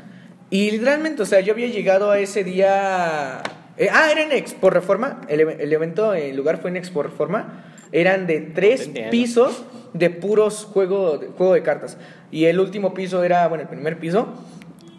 y 0.51 0.71
literalmente, 0.71 1.23
o 1.23 1.27
sea, 1.27 1.41
yo 1.41 1.53
había 1.53 1.69
llegado 1.69 2.11
a 2.11 2.19
ese 2.19 2.45
día... 2.45 3.43
eh, 3.77 3.89
ah, 3.91 4.11
era 4.11 4.23
en 4.23 4.33
Expo 4.33 4.71
Reforma. 4.71 5.23
El, 5.29 5.41
el 5.41 5.73
evento, 5.73 6.15
el 6.15 6.37
lugar 6.37 6.61
fue 6.61 6.71
en 6.71 6.77
Expo 6.77 7.03
Reforma. 7.03 7.65
Eran 7.91 8.27
de 8.27 8.41
tres 8.41 8.91
pisos 9.11 9.65
de 9.93 10.09
puros 10.09 10.65
juego 10.65 11.21
juego 11.37 11.53
de 11.53 11.63
cartas. 11.63 11.99
Y 12.31 12.47
el 12.47 12.61
último 12.61 12.95
piso 12.95 13.23
era, 13.25 13.47
bueno, 13.49 13.63
el 13.63 13.69
primer 13.69 13.99
piso 13.99 14.29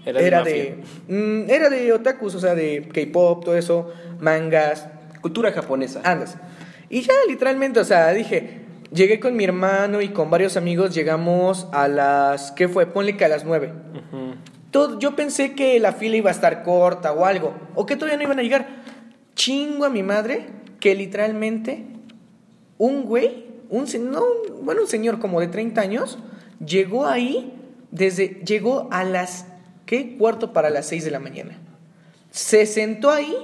Era 0.06 0.20
de 0.20 0.28
era 0.28 0.44
de, 0.44 0.84
mm, 1.08 1.50
era 1.50 1.70
de 1.70 1.94
otakus, 1.94 2.36
o 2.36 2.40
sea, 2.40 2.56
de 2.56 2.90
K-pop, 2.94 3.46
todo 3.46 3.58
eso, 3.58 3.92
mangas, 4.20 4.88
Cultura 5.22 5.52
japonesa. 5.52 6.02
andas. 6.04 6.36
Y 6.90 7.02
ya 7.02 7.14
literalmente, 7.28 7.80
o 7.80 7.86
sea, 7.86 8.12
dije, 8.12 8.64
Llegué 8.94 9.20
con 9.20 9.36
mi 9.36 9.44
hermano 9.44 10.02
y 10.02 10.10
con 10.10 10.30
varios 10.30 10.56
amigos, 10.56 10.94
llegamos 10.94 11.68
a 11.72 11.88
las, 11.88 12.52
¿qué 12.52 12.68
fue? 12.68 12.86
Ponle 12.86 13.18
que 13.18 13.26
a 13.26 13.28
las 13.28 13.44
9. 13.44 13.74
Ujú. 13.92 14.36
Todo, 14.70 15.00
yo 15.00 15.16
pensé 15.16 15.54
que 15.54 15.80
la 15.80 15.94
fila 15.94 16.18
iba 16.18 16.30
a 16.30 16.34
estar 16.34 16.62
corta 16.62 17.12
o 17.12 17.26
algo, 17.26 17.56
o 17.74 17.88
que 17.88 17.96
todavía 17.96 18.18
no 18.18 18.24
iban 18.24 18.38
a 18.38 18.44
llegar. 18.44 18.68
Chingo 19.34 19.86
a 19.86 19.90
mi 19.90 20.04
madre 20.04 20.46
que 20.80 20.94
literalmente 20.94 21.88
un 22.78 23.06
güey, 23.06 23.48
un, 23.72 23.88
no, 24.12 24.26
bueno, 24.62 24.82
un 24.82 24.88
señor 24.88 25.18
como 25.18 25.40
de 25.40 25.48
30 25.48 25.82
años, 25.82 26.20
llegó 26.64 27.08
ahí, 27.08 27.52
desde, 27.90 28.42
llegó 28.46 28.90
a 28.92 29.04
las, 29.04 29.48
¿qué? 29.86 30.18
Cuarto 30.18 30.54
para 30.54 30.70
las 30.70 30.88
6 30.88 31.06
de 31.06 31.12
la 31.12 31.20
mañana. 31.20 31.58
Se 32.32 32.66
sentó 32.66 33.12
ahí, 33.12 33.36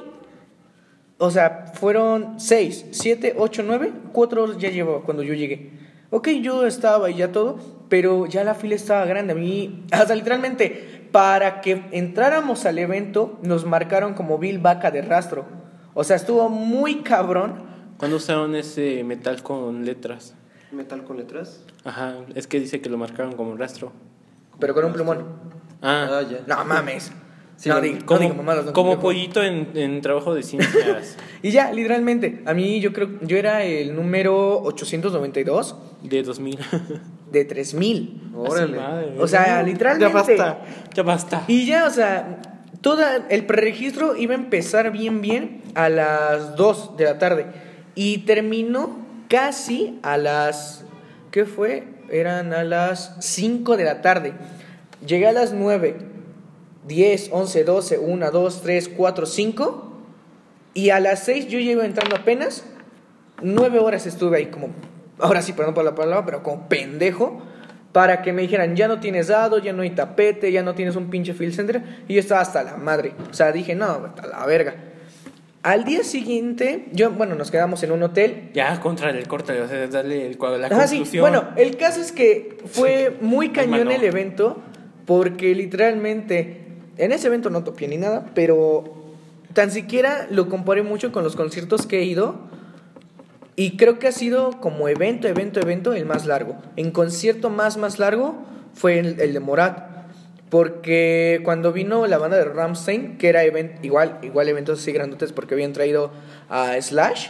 o 1.17 1.31
sea, 1.31 1.71
fueron 1.73 2.39
6, 2.39 2.87
7, 2.91 3.35
8, 3.37 3.63
9, 3.65 3.93
4 4.13 4.43
horas 4.43 4.57
ya 4.57 4.69
llevaba 4.69 5.01
cuando 5.03 5.23
yo 5.23 5.33
llegué. 5.33 5.71
Ok, 6.11 6.29
yo 6.41 6.65
estaba 6.65 7.11
y 7.11 7.15
ya 7.15 7.31
todo, 7.31 7.59
pero 7.87 8.25
ya 8.25 8.43
la 8.43 8.55
fila 8.55 8.75
estaba 8.75 9.05
grande. 9.05 9.33
A 9.33 9.35
mí, 9.35 9.85
hasta 9.91 10.15
literalmente, 10.15 11.07
para 11.11 11.61
que 11.61 11.83
entráramos 11.91 12.65
al 12.65 12.79
evento, 12.79 13.37
nos 13.43 13.65
marcaron 13.65 14.13
como 14.13 14.37
Bill 14.37 14.59
Vaca 14.59 14.91
de 14.91 15.01
rastro. 15.01 15.45
O 15.93 16.03
sea, 16.03 16.15
estuvo 16.15 16.49
muy 16.49 17.01
cabrón. 17.01 17.67
¿Cuándo 17.97 18.17
usaron 18.17 18.55
ese 18.55 19.03
metal 19.03 19.43
con 19.43 19.85
letras? 19.85 20.35
Metal 20.71 21.03
con 21.03 21.17
letras. 21.17 21.65
Ajá, 21.83 22.15
es 22.35 22.47
que 22.47 22.59
dice 22.59 22.79
que 22.79 22.89
lo 22.89 22.97
marcaron 22.97 23.33
como 23.33 23.55
rastro. 23.57 23.91
Pero 24.59 24.73
con 24.73 24.85
un 24.85 24.93
plumón. 24.93 25.25
Ah, 25.81 26.07
Ah, 26.09 26.21
ya. 26.29 26.39
No 26.47 26.65
mames. 26.65 27.11
Sí, 27.55 27.67
no, 27.67 27.81
no 27.81 28.05
como, 28.05 28.19
diga 28.21 28.33
mamadas, 28.35 28.65
no, 28.67 28.73
como 28.73 28.93
yo- 28.93 28.99
pollito 29.01 29.43
en, 29.43 29.71
en 29.75 29.99
trabajo 30.01 30.33
de 30.33 30.43
ciencias. 30.43 31.17
Y 31.41 31.51
ya, 31.51 31.71
literalmente, 31.71 32.41
a 32.45 32.53
mí 32.53 32.81
yo 32.81 32.91
creo, 32.91 33.09
yo 33.21 33.37
era 33.37 33.63
el 33.63 33.95
número 33.95 34.61
892 34.63 35.75
de 36.03 36.23
2000. 36.23 36.59
de 37.31 37.45
3000. 37.45 38.31
Órale. 38.35 38.77
Madre. 38.77 39.13
O 39.19 39.27
sea, 39.27 39.61
literalmente. 39.63 40.07
Ya 40.09 40.13
basta, 40.13 40.61
ya 40.93 41.03
basta. 41.03 41.43
Y 41.47 41.65
ya, 41.65 41.85
o 41.85 41.89
sea, 41.91 42.41
toda 42.81 43.25
el 43.29 43.45
preregistro 43.45 44.15
iba 44.17 44.33
a 44.33 44.37
empezar 44.37 44.91
bien, 44.91 45.21
bien 45.21 45.61
a 45.75 45.87
las 45.89 46.55
2 46.57 46.97
de 46.97 47.03
la 47.05 47.19
tarde. 47.19 47.45
Y 47.95 48.19
terminó 48.19 48.97
casi 49.29 49.99
a 50.01 50.17
las. 50.17 50.83
¿Qué 51.31 51.45
fue? 51.45 51.87
Eran 52.09 52.53
a 52.53 52.63
las 52.65 53.15
5 53.19 53.77
de 53.77 53.83
la 53.85 54.01
tarde. 54.01 54.33
Llegué 55.05 55.27
a 55.27 55.31
las 55.31 55.53
9, 55.53 55.95
10, 56.87 57.29
11, 57.31 57.63
12, 57.63 57.97
1, 57.99 58.31
2, 58.31 58.61
3, 58.61 58.89
4, 58.89 59.25
5. 59.25 59.93
Y 60.73 60.89
a 60.89 60.99
las 60.99 61.23
6 61.23 61.47
yo 61.47 61.59
iba 61.59 61.85
entrando 61.85 62.15
apenas. 62.15 62.65
9 63.41 63.79
horas 63.79 64.05
estuve 64.05 64.37
ahí 64.37 64.45
como. 64.47 64.69
Ahora 65.19 65.41
sí, 65.41 65.53
perdón 65.53 65.73
por 65.73 65.83
la 65.83 65.95
palabra, 65.95 66.25
pero 66.25 66.43
como 66.43 66.67
pendejo. 66.67 67.41
Para 67.91 68.21
que 68.21 68.33
me 68.33 68.43
dijeran, 68.43 68.75
ya 68.75 68.87
no 68.87 68.99
tienes 68.99 69.27
dado, 69.27 69.57
ya 69.57 69.73
no 69.73 69.81
hay 69.81 69.89
tapete, 69.89 70.51
ya 70.51 70.61
no 70.61 70.75
tienes 70.75 70.95
un 70.95 71.09
pinche 71.09 71.33
field 71.33 71.55
center. 71.55 71.83
Y 72.07 72.13
yo 72.13 72.19
estaba 72.19 72.41
hasta 72.41 72.61
la 72.61 72.77
madre. 72.77 73.13
O 73.29 73.33
sea, 73.33 73.51
dije, 73.51 73.73
no, 73.73 73.85
hasta 73.85 74.27
la 74.27 74.45
verga. 74.45 74.75
Al 75.63 75.83
día 75.83 76.03
siguiente, 76.03 76.85
yo, 76.93 77.11
bueno, 77.11 77.35
nos 77.35 77.51
quedamos 77.51 77.83
en 77.83 77.91
un 77.91 78.03
hotel. 78.03 78.51
Ya, 78.53 78.79
contra 78.79 79.09
el 79.09 79.27
corte, 79.27 79.59
o 79.59 79.67
sea, 79.67 79.87
darle 79.87 80.27
el, 80.27 80.37
la 80.39 80.67
Ajá, 80.67 80.87
sí. 80.87 80.97
conclusión. 80.97 81.21
Bueno, 81.21 81.49
el 81.57 81.75
caso 81.75 81.99
es 81.99 82.11
que 82.13 82.57
fue 82.65 83.17
muy 83.19 83.49
cañón 83.49 83.91
el 83.91 84.03
evento. 84.03 84.61
Porque 85.09 85.55
literalmente, 85.55 86.67
en 86.97 87.11
ese 87.11 87.29
evento 87.29 87.49
no 87.49 87.63
topié 87.63 87.87
ni 87.87 87.97
nada, 87.97 88.27
pero 88.35 88.93
tan 89.53 89.71
siquiera 89.71 90.27
lo 90.29 90.49
comparé 90.49 90.83
mucho 90.83 91.11
con 91.11 91.23
los 91.23 91.35
conciertos 91.35 91.87
que 91.87 91.97
he 91.97 92.03
ido. 92.03 92.35
Y 93.55 93.75
creo 93.75 93.97
que 93.97 94.07
ha 94.07 94.11
sido 94.11 94.61
como 94.61 94.87
evento, 94.87 95.27
evento, 95.27 95.59
evento 95.59 95.93
el 95.93 96.05
más 96.05 96.27
largo. 96.27 96.57
En 96.75 96.91
concierto 96.91 97.49
más, 97.49 97.77
más 97.77 97.97
largo 97.97 98.35
fue 98.75 98.99
el, 98.99 99.15
de 99.15 99.39
Morat. 99.39 99.89
Porque 100.51 101.41
cuando 101.43 101.73
vino 101.73 102.05
la 102.05 102.19
banda 102.19 102.37
de 102.37 102.45
Ramstein, 102.45 103.17
que 103.17 103.29
era 103.29 103.43
igual, 103.43 104.19
igual 104.21 104.47
eventos 104.47 104.79
así 104.79 104.91
grandotes 104.91 105.31
porque 105.31 105.55
habían 105.55 105.73
traído 105.73 106.11
a 106.49 106.79
Slash 106.79 107.29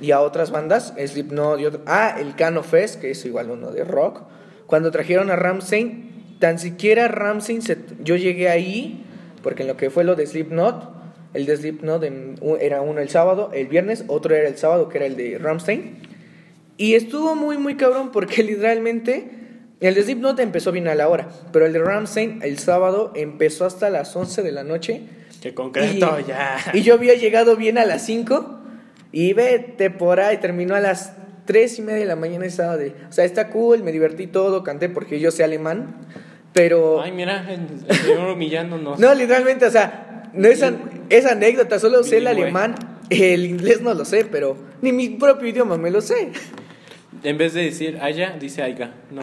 y 0.00 0.12
a 0.12 0.22
otras 0.22 0.52
bandas, 0.52 0.94
Slipknot 0.96 1.60
y 1.60 1.66
otro, 1.66 1.82
ah, 1.84 2.16
el 2.18 2.34
Cano 2.34 2.62
Fest, 2.62 2.98
que 2.98 3.10
es 3.10 3.22
igual 3.26 3.50
uno 3.50 3.72
de 3.72 3.84
rock. 3.84 4.22
Cuando 4.66 4.90
trajeron 4.90 5.30
a 5.30 5.36
Ramstein, 5.36 6.09
tan 6.40 6.58
siquiera 6.58 7.06
Ramstein, 7.06 7.62
se- 7.62 7.78
yo 8.02 8.16
llegué 8.16 8.48
ahí, 8.48 9.04
porque 9.42 9.62
en 9.62 9.68
lo 9.68 9.76
que 9.76 9.90
fue 9.90 10.02
lo 10.02 10.16
de 10.16 10.26
Slipknot, 10.26 10.90
el 11.34 11.46
de 11.46 11.56
Slipknot 11.56 12.02
era 12.60 12.80
uno 12.80 13.00
el 13.00 13.08
sábado, 13.08 13.50
el 13.54 13.68
viernes, 13.68 14.02
otro 14.08 14.34
era 14.34 14.48
el 14.48 14.56
sábado, 14.58 14.88
que 14.88 14.98
era 14.98 15.06
el 15.06 15.16
de 15.16 15.38
Ramstein. 15.38 15.98
Y 16.76 16.94
estuvo 16.94 17.36
muy, 17.36 17.56
muy 17.58 17.76
cabrón 17.76 18.10
porque 18.10 18.42
literalmente 18.42 19.30
el 19.80 19.94
de 19.94 20.02
Slipknot 20.02 20.40
empezó 20.40 20.72
bien 20.72 20.88
a 20.88 20.94
la 20.96 21.08
hora, 21.08 21.28
pero 21.52 21.66
el 21.66 21.72
de 21.72 21.78
Ramstein 21.78 22.40
el 22.42 22.58
sábado 22.58 23.12
empezó 23.14 23.64
hasta 23.64 23.88
las 23.90 24.14
11 24.16 24.42
de 24.42 24.52
la 24.52 24.64
noche. 24.64 25.02
Que 25.40 25.54
concreto, 25.54 26.18
y, 26.20 26.24
ya. 26.28 26.56
Y 26.74 26.82
yo 26.82 26.94
había 26.94 27.14
llegado 27.14 27.56
bien 27.56 27.78
a 27.78 27.84
las 27.86 28.04
5 28.06 28.58
y 29.12 29.32
vete 29.32 29.90
por 29.90 30.20
ahí, 30.20 30.36
terminó 30.38 30.74
a 30.74 30.80
las 30.80 31.14
3 31.46 31.78
y 31.78 31.82
media 31.82 32.00
de 32.00 32.04
la 32.06 32.16
mañana. 32.16 32.44
Estaba 32.44 32.76
de, 32.76 32.94
o 33.08 33.12
sea, 33.12 33.24
está 33.24 33.48
cool, 33.48 33.82
me 33.82 33.92
divertí 33.92 34.26
todo, 34.26 34.62
canté 34.64 34.88
porque 34.88 35.18
yo 35.20 35.30
sé 35.30 35.44
alemán, 35.44 35.96
pero... 36.52 37.00
Ay, 37.00 37.12
mira, 37.12 37.46
el, 37.50 37.96
señor 37.96 38.30
humillándonos. 38.30 38.98
No, 38.98 39.14
literalmente, 39.14 39.66
o 39.66 39.70
sea, 39.70 40.30
no 40.32 40.48
es, 40.48 40.62
an- 40.62 41.06
es 41.08 41.26
anécdota, 41.26 41.78
solo 41.78 42.02
sé 42.02 42.18
el 42.18 42.26
alemán, 42.26 42.74
el 43.10 43.46
inglés 43.46 43.80
no 43.80 43.94
lo 43.94 44.04
sé, 44.04 44.24
pero 44.24 44.56
ni 44.82 44.92
mi 44.92 45.10
propio 45.10 45.48
idioma 45.48 45.76
me 45.76 45.90
lo 45.90 46.00
sé. 46.00 46.30
En 47.22 47.38
vez 47.38 47.54
de 47.54 47.64
decir 47.64 47.98
haya, 48.00 48.36
dice 48.38 48.62
aiga. 48.62 48.92
No. 49.10 49.22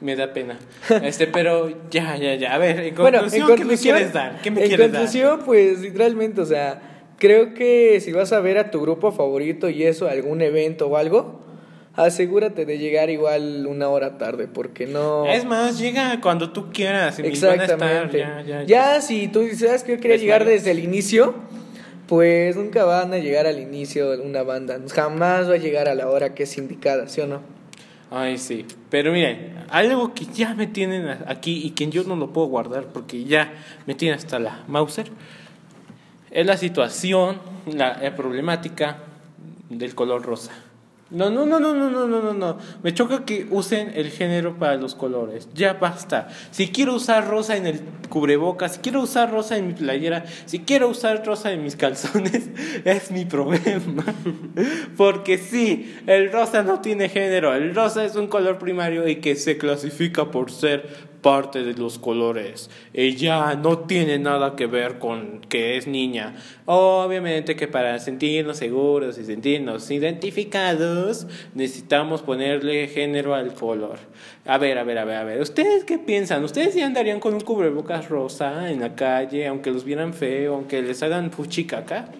Me 0.00 0.14
da 0.14 0.32
pena. 0.32 0.58
Este, 1.02 1.26
pero 1.26 1.70
ya, 1.90 2.16
ya, 2.16 2.34
ya. 2.36 2.54
A 2.54 2.58
ver, 2.58 2.78
en 2.80 2.94
Bueno, 2.94 3.20
en 3.24 3.56
¿qué 3.56 3.64
me 3.64 3.76
quieres 3.76 4.12
dar? 4.12 4.40
¿Qué 4.40 4.50
me 4.50 4.62
en 4.62 4.68
quieres 4.68 4.92
dar? 4.92 5.00
conclusión, 5.00 5.40
pues 5.44 5.80
literalmente, 5.80 6.40
o 6.40 6.46
sea, 6.46 6.80
creo 7.18 7.52
que 7.54 8.00
si 8.00 8.12
vas 8.12 8.32
a 8.32 8.40
ver 8.40 8.58
a 8.58 8.70
tu 8.70 8.80
grupo 8.80 9.10
favorito 9.10 9.68
y 9.68 9.82
eso, 9.82 10.06
algún 10.08 10.40
evento 10.40 10.86
o 10.86 10.96
algo, 10.96 11.40
asegúrate 12.04 12.64
de 12.64 12.78
llegar 12.78 13.10
igual 13.10 13.66
una 13.66 13.88
hora 13.88 14.18
tarde, 14.18 14.46
porque 14.48 14.86
no... 14.86 15.26
Es 15.26 15.44
más, 15.44 15.78
llega 15.78 16.20
cuando 16.20 16.50
tú 16.50 16.70
quieras. 16.72 17.18
y 17.18 17.22
van 17.22 17.30
a 17.30 17.34
estar, 17.34 17.54
Exactamente. 17.54 18.18
ya, 18.18 18.42
ya, 18.42 18.62
ya. 18.62 18.94
Ya, 18.94 19.00
si 19.00 19.28
tú 19.28 19.40
dices, 19.40 19.60
"¿Sabes 19.60 19.82
que 19.84 19.92
yo 19.92 20.00
quería 20.00 20.14
¿Ves, 20.14 20.22
llegar 20.22 20.44
desde 20.44 20.70
el 20.70 20.78
inicio, 20.78 21.34
pues 22.06 22.56
nunca 22.56 22.84
van 22.84 23.12
a 23.12 23.18
llegar 23.18 23.46
al 23.46 23.58
inicio 23.60 24.10
de 24.10 24.22
una 24.22 24.42
banda. 24.42 24.78
Jamás 24.94 25.48
va 25.50 25.54
a 25.54 25.58
llegar 25.58 25.88
a 25.88 25.94
la 25.94 26.08
hora 26.08 26.34
que 26.34 26.44
es 26.44 26.56
indicada, 26.56 27.08
¿sí 27.08 27.20
o 27.20 27.26
no? 27.26 27.40
Ay, 28.10 28.38
sí. 28.38 28.64
Pero 28.88 29.12
miren, 29.12 29.64
algo 29.68 30.14
que 30.14 30.24
ya 30.24 30.54
me 30.54 30.66
tienen 30.66 31.06
aquí 31.26 31.60
y 31.66 31.70
que 31.72 31.88
yo 31.88 32.04
no 32.04 32.16
lo 32.16 32.32
puedo 32.32 32.46
guardar 32.46 32.86
porque 32.86 33.24
ya 33.24 33.52
me 33.86 33.94
tiene 33.94 34.14
hasta 34.14 34.38
la 34.38 34.64
Mauser 34.68 35.10
es 36.30 36.46
la 36.46 36.56
situación, 36.56 37.38
la, 37.66 37.98
la 38.02 38.14
problemática 38.14 38.98
del 39.68 39.94
color 39.94 40.22
rosa. 40.22 40.52
No, 41.10 41.30
no, 41.30 41.46
no, 41.46 41.58
no, 41.58 41.72
no, 41.72 41.88
no, 41.88 42.06
no, 42.06 42.20
no, 42.20 42.34
no. 42.34 42.58
Me 42.82 42.92
choca 42.92 43.24
que 43.24 43.46
usen 43.50 43.92
el 43.94 44.10
género 44.10 44.58
para 44.58 44.76
los 44.76 44.94
colores. 44.94 45.48
Ya 45.54 45.72
basta. 45.72 46.28
Si 46.50 46.68
quiero 46.68 46.94
usar 46.94 47.26
rosa 47.26 47.56
en 47.56 47.66
el 47.66 47.80
cubrebocas, 48.10 48.74
si 48.74 48.80
quiero 48.80 49.00
usar 49.00 49.30
rosa 49.30 49.56
en 49.56 49.68
mi 49.68 49.72
playera, 49.72 50.26
si 50.44 50.60
quiero 50.60 50.88
usar 50.88 51.24
rosa 51.24 51.50
en 51.52 51.64
mis 51.64 51.76
calzones, 51.76 52.50
es 52.84 53.10
mi 53.10 53.24
problema. 53.24 54.04
Porque 54.98 55.38
sí, 55.38 55.96
el 56.06 56.30
rosa 56.30 56.62
no 56.62 56.82
tiene 56.82 57.08
género. 57.08 57.54
El 57.54 57.74
rosa 57.74 58.04
es 58.04 58.14
un 58.14 58.26
color 58.26 58.58
primario 58.58 59.08
y 59.08 59.16
que 59.16 59.34
se 59.34 59.56
clasifica 59.56 60.30
por 60.30 60.50
ser 60.50 61.07
parte 61.22 61.62
de 61.64 61.74
los 61.74 61.98
colores. 61.98 62.70
Ella 62.94 63.54
no 63.54 63.78
tiene 63.80 64.18
nada 64.18 64.56
que 64.56 64.66
ver 64.66 64.98
con 64.98 65.40
que 65.48 65.76
es 65.76 65.86
niña. 65.86 66.36
Obviamente 66.66 67.56
que 67.56 67.66
para 67.68 67.98
sentirnos 67.98 68.58
seguros 68.58 69.18
y 69.18 69.24
sentirnos 69.24 69.90
identificados 69.90 71.26
necesitamos 71.54 72.22
ponerle 72.22 72.88
género 72.88 73.34
al 73.34 73.54
color. 73.54 73.98
A 74.46 74.58
ver, 74.58 74.78
a 74.78 74.84
ver, 74.84 74.98
a 74.98 75.04
ver, 75.04 75.16
a 75.16 75.24
ver. 75.24 75.40
¿Ustedes 75.40 75.84
qué 75.84 75.98
piensan? 75.98 76.44
¿Ustedes 76.44 76.74
ya 76.74 76.86
andarían 76.86 77.20
con 77.20 77.34
un 77.34 77.40
cubrebocas 77.40 78.08
rosa 78.08 78.70
en 78.70 78.80
la 78.80 78.94
calle, 78.94 79.46
aunque 79.46 79.70
los 79.70 79.84
vieran 79.84 80.14
feo, 80.14 80.54
aunque 80.54 80.82
les 80.82 81.02
hagan 81.02 81.30
fuchicaca? 81.30 82.10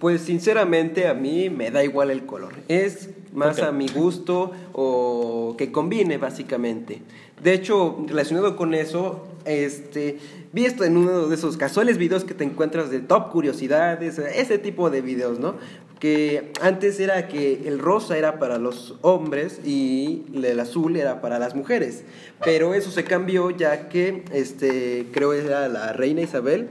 Pues 0.00 0.22
sinceramente 0.22 1.06
a 1.06 1.14
mí 1.14 1.48
me 1.48 1.70
da 1.70 1.84
igual 1.84 2.10
el 2.10 2.26
color. 2.26 2.54
Es 2.68 3.10
más 3.32 3.58
Ok. 3.58 3.64
a 3.66 3.72
mi 3.72 3.86
gusto 3.88 4.50
o 4.72 5.54
que 5.56 5.70
combine 5.70 6.16
básicamente. 6.18 7.02
De 7.42 7.52
hecho, 7.52 8.04
relacionado 8.06 8.56
con 8.56 8.74
eso, 8.74 9.26
este, 9.44 10.18
vi 10.52 10.64
esto 10.64 10.84
en 10.84 10.96
uno 10.96 11.28
de 11.28 11.34
esos 11.34 11.56
casuales 11.56 11.98
videos 11.98 12.24
que 12.24 12.34
te 12.34 12.44
encuentras 12.44 12.90
de 12.90 13.00
top 13.00 13.30
curiosidades, 13.30 14.18
ese 14.18 14.58
tipo 14.58 14.90
de 14.90 15.00
videos, 15.02 15.38
¿no? 15.38 15.54
Que 15.98 16.52
antes 16.60 17.00
era 17.00 17.28
que 17.28 17.66
el 17.66 17.78
rosa 17.78 18.18
era 18.18 18.38
para 18.38 18.58
los 18.58 18.96
hombres 19.02 19.60
y 19.64 20.24
el 20.34 20.58
azul 20.60 20.96
era 20.96 21.20
para 21.20 21.38
las 21.38 21.54
mujeres. 21.54 22.04
Pero 22.44 22.74
eso 22.74 22.90
se 22.90 23.04
cambió 23.04 23.50
ya 23.50 23.88
que, 23.88 24.24
este, 24.32 25.06
creo 25.12 25.32
era 25.32 25.68
la 25.68 25.92
reina 25.92 26.22
Isabel, 26.22 26.68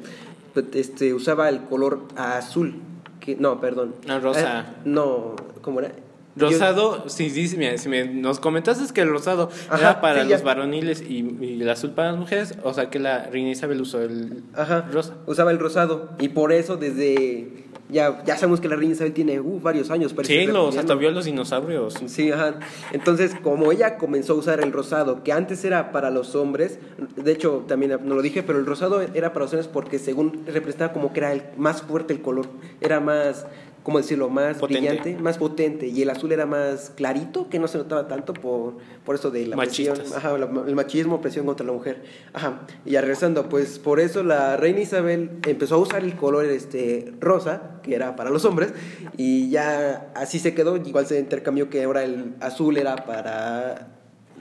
pues, 0.53 0.65
este, 0.73 1.13
usaba 1.13 1.49
el 1.49 1.61
color 1.63 2.01
azul. 2.15 2.75
Que, 3.19 3.35
no, 3.35 3.59
perdón. 3.59 3.95
Ah, 4.07 4.19
rosa. 4.19 4.59
Ah, 4.59 4.75
no, 4.85 5.35
¿cómo 5.61 5.79
era? 5.79 5.91
Rosado, 6.37 7.05
sí, 7.07 7.29
sí, 7.29 7.55
mira, 7.57 7.77
si 7.77 7.87
me, 7.87 8.05
nos 8.05 8.39
comentaste 8.39 8.93
que 8.93 9.01
el 9.01 9.09
rosado 9.09 9.49
Ajá, 9.69 9.79
era 9.79 10.01
para 10.01 10.23
sí, 10.23 10.29
los 10.29 10.39
ya. 10.39 10.45
varoniles 10.45 11.01
y, 11.01 11.19
y 11.39 11.61
el 11.61 11.69
azul 11.69 11.91
para 11.91 12.11
las 12.11 12.19
mujeres, 12.19 12.55
o 12.63 12.73
sea 12.73 12.89
que 12.89 12.99
la 12.99 13.27
reina 13.27 13.51
Isabel 13.51 13.79
usó 13.81 14.01
el 14.01 14.43
Ajá. 14.53 14.87
rosa. 14.91 15.13
Usaba 15.25 15.51
el 15.51 15.59
rosado. 15.59 16.09
Y 16.19 16.29
por 16.29 16.51
eso 16.51 16.75
desde... 16.77 17.63
Ya, 17.87 18.23
ya 18.25 18.35
sabemos 18.35 18.61
que 18.61 18.67
la 18.67 18.75
reina 18.75 18.93
Isabel 18.93 19.13
tiene 19.13 19.39
uh, 19.39 19.59
varios 19.61 19.91
años. 19.91 20.11
parece 20.11 20.33
Siglos, 20.33 20.55
reptiliano. 20.73 20.79
hasta 20.79 20.95
vio 20.95 21.09
a 21.09 21.11
los 21.11 21.25
dinosaurios. 21.25 21.93
Sí, 22.07 22.31
ajá. 22.31 22.55
Entonces, 22.93 23.35
como 23.43 23.71
ella 23.71 23.97
comenzó 23.97 24.33
a 24.33 24.37
usar 24.37 24.59
el 24.59 24.71
rosado, 24.71 25.21
que 25.23 25.31
antes 25.31 25.63
era 25.63 25.91
para 25.91 26.09
los 26.09 26.33
hombres, 26.33 26.79
de 27.15 27.31
hecho, 27.31 27.63
también 27.67 27.99
no 28.03 28.15
lo 28.15 28.23
dije, 28.23 28.41
pero 28.41 28.57
el 28.57 28.65
rosado 28.65 29.01
era 29.01 29.33
para 29.33 29.45
los 29.45 29.53
hombres 29.53 29.67
porque 29.71 29.99
según 29.99 30.45
representaba 30.47 30.93
como 30.93 31.13
que 31.13 31.19
era 31.19 31.31
el 31.31 31.43
más 31.57 31.83
fuerte 31.83 32.11
el 32.13 32.23
color, 32.23 32.47
era 32.81 32.99
más, 32.99 33.45
¿cómo 33.85 33.99
decirlo?, 33.99 34.29
más 34.29 34.57
Potente. 34.57 34.81
brillante, 34.81 35.17
más 35.21 35.37
potente, 35.37 35.87
y 35.87 36.01
el 36.01 36.09
azul 36.09 36.31
era 36.31 36.47
más 36.47 36.89
clarito, 36.89 37.49
que 37.49 37.59
no 37.59 37.67
se 37.67 37.77
notaba 37.77 38.07
tanto 38.07 38.33
por, 38.33 38.77
por 39.05 39.13
eso 39.13 39.29
de 39.29 39.45
la 39.45 39.55
Machistas. 39.55 39.99
presión, 39.99 40.17
ajá, 40.17 40.35
el 40.67 40.75
machismo, 40.75 41.21
presión 41.21 41.45
contra 41.45 41.63
la 41.63 41.71
mujer. 41.71 42.03
Ajá. 42.33 42.61
Y 42.83 42.91
ya 42.91 43.01
regresando, 43.01 43.47
pues 43.47 43.77
por 43.77 43.99
eso 43.99 44.23
la 44.23 44.57
reina 44.57 44.79
Isabel 44.79 45.29
empezó 45.45 45.75
a 45.75 45.77
usar 45.77 46.03
el 46.03 46.15
color 46.15 46.45
este 46.45 47.13
rosa, 47.19 47.79
que 47.83 47.93
era 47.93 48.15
para 48.15 48.31
los 48.31 48.43
hombres, 48.43 48.73
y 49.17 49.51
ya 49.51 50.11
así 50.15 50.39
se 50.39 50.55
quedó, 50.55 50.77
igual 50.77 51.05
se 51.05 51.19
intercambió 51.19 51.69
que 51.69 51.83
ahora 51.83 52.03
el 52.03 52.33
azul 52.41 52.77
era 52.77 52.95
para 53.05 53.89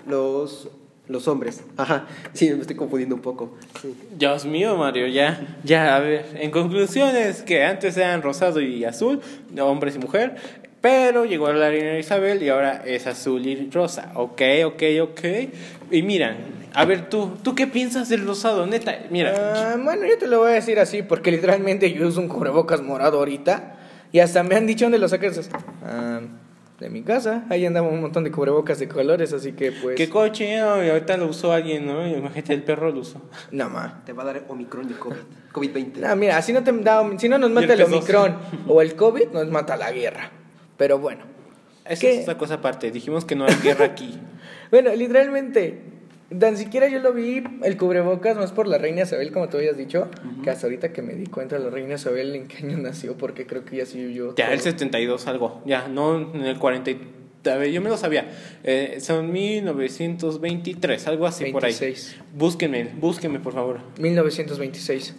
los 0.08 0.70
los 1.08 1.28
hombres. 1.28 1.62
Ajá. 1.76 2.06
Sí, 2.32 2.50
me 2.50 2.60
estoy 2.60 2.76
confundiendo 2.76 3.14
un 3.14 3.20
poco. 3.20 3.56
Sí. 3.80 3.94
Dios 4.16 4.44
mío, 4.44 4.76
Mario, 4.76 5.06
ya, 5.06 5.58
ya, 5.62 5.96
a 5.96 6.00
ver. 6.00 6.26
En 6.34 6.50
conclusión 6.50 7.14
es 7.16 7.42
que 7.42 7.64
antes 7.64 7.96
eran 7.96 8.22
rosado 8.22 8.60
y 8.60 8.84
azul, 8.84 9.20
hombres 9.60 9.96
y 9.96 9.98
mujer, 9.98 10.36
pero 10.80 11.24
llegó 11.24 11.52
la 11.52 11.70
reina 11.70 11.98
Isabel 11.98 12.42
y 12.42 12.48
ahora 12.48 12.82
es 12.84 13.06
azul 13.06 13.46
y 13.46 13.70
rosa. 13.70 14.12
Ok, 14.14 14.42
ok, 14.66 14.82
ok. 15.02 15.20
Y 15.90 16.02
mira, 16.02 16.36
a 16.74 16.84
ver 16.84 17.08
tú, 17.08 17.32
¿tú 17.42 17.54
qué 17.54 17.66
piensas 17.66 18.08
del 18.08 18.26
rosado? 18.26 18.66
Neta, 18.66 18.98
mira. 19.10 19.72
Ah, 19.72 19.76
bueno, 19.82 20.06
yo 20.06 20.18
te 20.18 20.26
lo 20.26 20.40
voy 20.40 20.50
a 20.52 20.54
decir 20.54 20.78
así, 20.78 21.02
porque 21.02 21.30
literalmente 21.30 21.92
yo 21.92 22.08
uso 22.08 22.20
un 22.20 22.28
cubrebocas 22.28 22.82
morado 22.82 23.18
ahorita. 23.18 23.76
Y 24.12 24.20
hasta 24.20 24.42
me 24.42 24.54
han 24.54 24.66
dicho 24.66 24.84
dónde 24.84 24.98
lo 24.98 25.08
sacas. 25.08 25.50
Ah, 25.82 26.20
de 26.78 26.90
mi 26.90 27.02
casa. 27.02 27.44
Ahí 27.50 27.64
andamos 27.64 27.92
un 27.92 28.00
montón 28.00 28.24
de 28.24 28.30
cubrebocas 28.30 28.78
de 28.78 28.88
colores, 28.88 29.32
así 29.32 29.52
que 29.52 29.72
pues. 29.72 29.96
Qué 29.96 30.08
coche, 30.08 30.54
y 30.54 30.58
ahorita 30.58 31.16
lo 31.16 31.28
usó 31.28 31.52
alguien, 31.52 31.86
¿no? 31.86 32.06
Imagínate, 32.06 32.54
el 32.54 32.62
perro 32.62 32.90
lo 32.90 33.00
usó. 33.00 33.20
No, 33.50 33.68
ma. 33.68 34.02
Te 34.04 34.12
va 34.12 34.22
a 34.22 34.26
dar 34.26 34.44
Omicron 34.48 34.90
y 34.90 34.94
COVID. 34.94 35.16
COVID-20. 35.52 35.96
No, 35.98 36.16
mira, 36.16 36.40
si 36.42 36.52
no, 36.52 36.64
te 36.64 36.72
da, 36.72 37.08
si 37.18 37.28
no 37.28 37.38
nos 37.38 37.50
mata 37.50 37.74
el. 37.74 37.82
Omicron 37.82 38.36
o 38.68 38.82
el 38.82 38.94
COVID, 38.96 39.28
nos 39.28 39.48
mata 39.50 39.76
la 39.76 39.92
guerra. 39.92 40.30
Pero 40.76 40.98
bueno. 40.98 41.24
Esa 41.84 42.00
¿Qué? 42.00 42.16
es 42.16 42.22
otra 42.22 42.38
cosa 42.38 42.54
aparte. 42.54 42.90
Dijimos 42.90 43.24
que 43.24 43.36
no 43.36 43.44
hay 43.44 43.54
guerra 43.62 43.84
aquí. 43.86 44.18
Bueno, 44.70 44.92
literalmente, 44.92 45.82
tan 46.38 46.56
siquiera 46.56 46.88
yo 46.88 46.98
lo 47.00 47.12
vi 47.12 47.42
el 47.62 47.76
cubrebocas 47.76 48.36
más 48.36 48.52
por 48.52 48.66
la 48.66 48.78
reina 48.78 49.02
Isabel, 49.02 49.32
como 49.32 49.48
tú 49.48 49.56
habías 49.58 49.76
dicho, 49.76 50.08
que 50.42 50.50
hasta 50.50 50.66
ahorita 50.66 50.92
que 50.92 51.02
me 51.02 51.14
di 51.14 51.26
cuenta 51.26 51.58
la 51.58 51.70
reina 51.70 51.94
Isabel 51.94 52.34
en 52.34 52.46
qué 52.48 52.58
año 52.66 52.78
nació, 52.78 53.16
porque 53.16 53.46
creo 53.46 53.64
que 53.64 53.76
ya 53.76 53.86
sí 53.86 53.98
vivió. 53.98 54.34
Ya, 54.36 54.46
todo. 54.46 54.54
el 54.54 54.60
72 54.60 55.26
algo. 55.26 55.62
Ya, 55.66 55.88
no 55.88 56.32
en 56.34 56.42
el 56.44 56.58
40. 56.58 56.90
y- 56.90 57.00
A 57.46 57.56
ver, 57.56 57.70
yo 57.70 57.82
me 57.82 57.90
lo 57.90 57.96
sabía. 57.98 58.30
Eh, 58.62 58.96
son 59.00 59.30
1923, 59.30 61.06
algo 61.08 61.26
así 61.26 61.44
por 61.52 61.62
26. 61.62 62.14
ahí. 62.18 62.22
Búsquenme, 62.34 62.88
búsquenme 62.98 63.38
por 63.40 63.52
favor. 63.52 63.80
1926. 63.98 65.14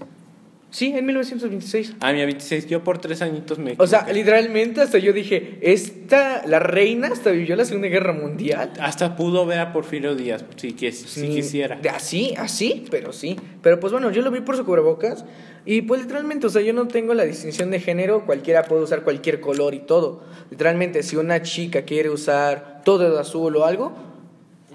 Sí, 0.76 0.88
en 0.94 1.06
1926. 1.06 1.94
Ah, 2.02 2.12
mira, 2.12 2.26
26. 2.26 2.68
Yo 2.68 2.84
por 2.84 2.98
tres 2.98 3.22
añitos 3.22 3.58
me. 3.60 3.76
O 3.78 3.88
sea, 3.88 4.12
literalmente 4.12 4.82
hasta 4.82 4.98
yo 4.98 5.14
dije, 5.14 5.58
esta, 5.62 6.46
la 6.46 6.60
reina 6.60 7.08
hasta 7.08 7.32
vivió 7.32 7.56
la 7.56 7.64
Segunda 7.64 7.88
Guerra 7.88 8.12
Mundial. 8.12 8.74
Hasta 8.82 9.16
pudo 9.16 9.46
ver 9.46 9.60
a 9.60 9.72
Porfirio 9.72 10.16
Díaz, 10.16 10.44
si, 10.58 10.74
quis- 10.76 10.92
si 11.06 11.30
quisiera. 11.30 11.80
así, 11.94 12.34
así, 12.38 12.84
pero 12.92 13.14
sí. 13.14 13.38
Pero 13.62 13.80
pues 13.80 13.94
bueno, 13.94 14.12
yo 14.12 14.22
lo 14.22 14.32
vi 14.32 14.42
por 14.42 14.58
su 14.58 14.66
cubrebocas. 14.66 15.24
Y 15.66 15.84
pues 15.84 16.02
literalmente, 16.02 16.48
o 16.48 16.50
sea, 16.50 16.62
yo 16.62 16.74
no 16.74 16.90
tengo 16.90 17.14
la 17.14 17.24
distinción 17.24 17.72
de 17.72 17.80
género. 17.80 18.26
Cualquiera 18.26 18.64
puede 18.64 18.84
usar 18.84 19.04
cualquier 19.04 19.40
color 19.40 19.74
y 19.76 19.80
todo. 19.80 20.26
Literalmente, 20.52 21.04
si 21.04 21.16
una 21.16 21.42
chica 21.42 21.84
quiere 21.84 22.10
usar 22.10 22.82
todo 22.84 23.10
de 23.14 23.18
azul 23.18 23.56
o 23.56 23.64
algo, 23.64 23.94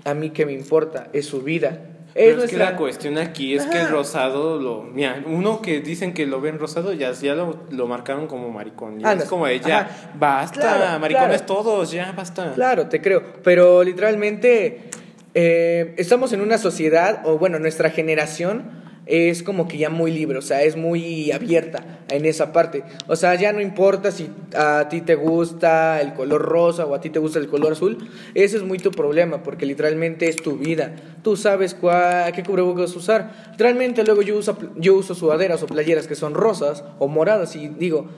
a 0.05 0.15
mí 0.15 0.31
que 0.31 0.47
me 0.47 0.55
importa, 0.55 1.11
es 1.13 1.27
su 1.27 1.43
vida. 1.43 1.89
Pero 2.15 2.31
es 2.31 2.37
nuestra- 2.37 2.59
que 2.67 2.73
la 2.73 2.77
cuestión 2.77 3.19
aquí 3.19 3.55
es 3.55 3.65
que 3.67 3.81
el 3.81 3.89
rosado 3.89 4.59
lo. 4.61 4.83
Mira, 4.83 5.23
uno 5.27 5.63
que 5.63 5.81
dicen 5.81 6.13
que 6.15 6.27
lo 6.27 6.41
ven 6.41 6.59
rosado, 6.59 6.93
ya, 6.93 7.13
ya 7.13 7.35
lo, 7.35 7.61
lo 7.71 7.87
marcaron 7.87 8.27
como 8.27 8.51
maricón. 8.51 8.99
Ya 8.99 9.13
es 9.13 9.25
como 9.25 9.47
Ajá. 9.47 10.11
basta, 10.19 10.61
Claro, 10.61 10.99
maricones 11.01 11.43
claro. 11.43 11.63
todos, 11.63 11.91
ya 11.93 12.13
basta. 12.13 12.53
Claro, 12.55 12.89
te 12.89 13.01
creo. 13.01 13.23
Pero 13.45 13.83
literalmente 13.85 14.91
eh, 15.35 15.95
estamos 15.99 16.33
en 16.33 16.41
una 16.41 16.59
sociedad, 16.59 17.23
o 17.25 17.39
bueno, 17.39 17.59
nuestra 17.61 17.91
generación 17.91 18.80
es 19.11 19.43
como 19.43 19.67
que 19.67 19.77
ya 19.77 19.91
muy 19.91 20.13
libre, 20.13 20.39
o 20.39 20.43
sea, 20.43 20.63
es 20.63 20.77
muy 20.77 21.33
abierta 21.33 22.01
en 22.09 22.25
esa 22.25 22.53
parte. 22.53 22.85
O 23.09 23.17
sea, 23.17 23.35
ya 23.35 23.53
no 23.53 23.61
importa 23.61 24.13
si 24.13 24.31
a 24.57 24.89
ti 24.89 25.01
te 25.01 25.17
gusta 25.17 26.01
el 26.01 26.15
color 26.15 26.43
rosa 26.43 26.87
o 26.87 26.95
a 26.95 27.01
ti 27.01 27.11
te 27.11 27.19
gusta 27.19 27.41
el 27.41 27.49
color 27.49 27.73
azul, 27.73 27.99
ese 28.35 28.57
es 28.57 28.63
muy 28.63 28.79
tu 28.79 28.93
problema, 28.93 29.43
porque 29.43 29.67
literalmente 29.67 30.29
es 30.29 30.37
tu 30.37 30.57
vida. 30.57 30.95
Tú 31.23 31.37
sabes 31.37 31.75
cuál, 31.75 32.33
qué 32.33 32.45
cubrebocas 32.45 32.95
usar. 32.95 33.51
Literalmente 33.51 34.05
luego 34.05 34.23
yo 34.23 34.39
uso, 34.39 34.57
yo 34.77 34.95
uso 34.95 35.15
sudaderas 35.15 35.63
o 35.63 35.67
playeras 35.67 36.07
que 36.07 36.15
son 36.15 36.35
rosas 36.35 36.85
o 37.01 37.09
moradas 37.09 37.57
y 37.57 37.69
digo, 37.69 38.09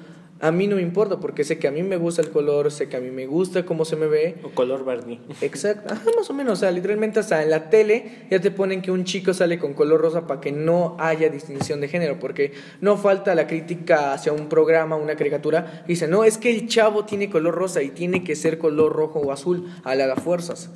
a 0.42 0.50
mí 0.50 0.66
no 0.66 0.74
me 0.74 0.83
importa 0.83 1.20
porque 1.20 1.44
sé 1.44 1.59
que 1.59 1.68
a 1.68 1.70
mí 1.70 1.85
me 1.85 1.96
gusta 1.96 2.20
el 2.20 2.31
color, 2.31 2.72
sé 2.72 2.88
que 2.88 2.96
a 2.96 3.00
mí 3.00 3.12
me 3.12 3.26
gusta 3.26 3.64
cómo 3.64 3.85
se 3.85 3.94
me 3.94 4.09
ve. 4.09 4.35
O 4.42 4.50
color 4.50 4.85
Barney. 4.85 5.20
Exacto, 5.40 5.94
ajá, 5.94 6.11
más 6.16 6.28
o 6.28 6.35
menos, 6.35 6.59
o 6.59 6.61
sea, 6.61 6.72
literalmente 6.72 7.20
hasta 7.20 7.44
en 7.44 7.50
la 7.50 7.70
tele 7.70 8.26
ya 8.28 8.40
te 8.40 8.50
ponen 8.50 8.83
que 8.83 8.90
un 8.90 9.05
chico 9.05 9.33
sale 9.33 9.61
con 9.61 9.72
color 9.72 10.00
rosa 10.00 10.26
para 10.26 10.40
que 10.40 10.50
no 10.50 10.96
haya 10.98 11.28
distinción 11.28 11.81
de 11.81 11.87
género, 11.87 12.18
porque 12.18 12.52
no 12.81 12.96
falta 12.96 13.37
la 13.37 13.46
crítica 13.46 14.12
hacia 14.12 14.33
un 14.33 14.48
programa, 14.48 14.96
una 14.96 15.14
caricatura, 15.14 15.85
y 15.87 15.90
dice, 15.90 16.09
no, 16.09 16.24
es 16.24 16.38
que 16.38 16.50
el 16.50 16.66
chavo 16.66 17.05
tiene 17.05 17.31
color 17.31 17.55
rosa 17.55 17.81
y 17.81 17.90
tiene 17.90 18.24
que 18.24 18.35
ser 18.35 18.59
color 18.59 18.92
rojo 18.92 19.20
o 19.20 19.31
azul, 19.31 19.72
a 19.85 19.94
la 19.94 20.09
de 20.09 20.16
fuerzas. 20.16 20.70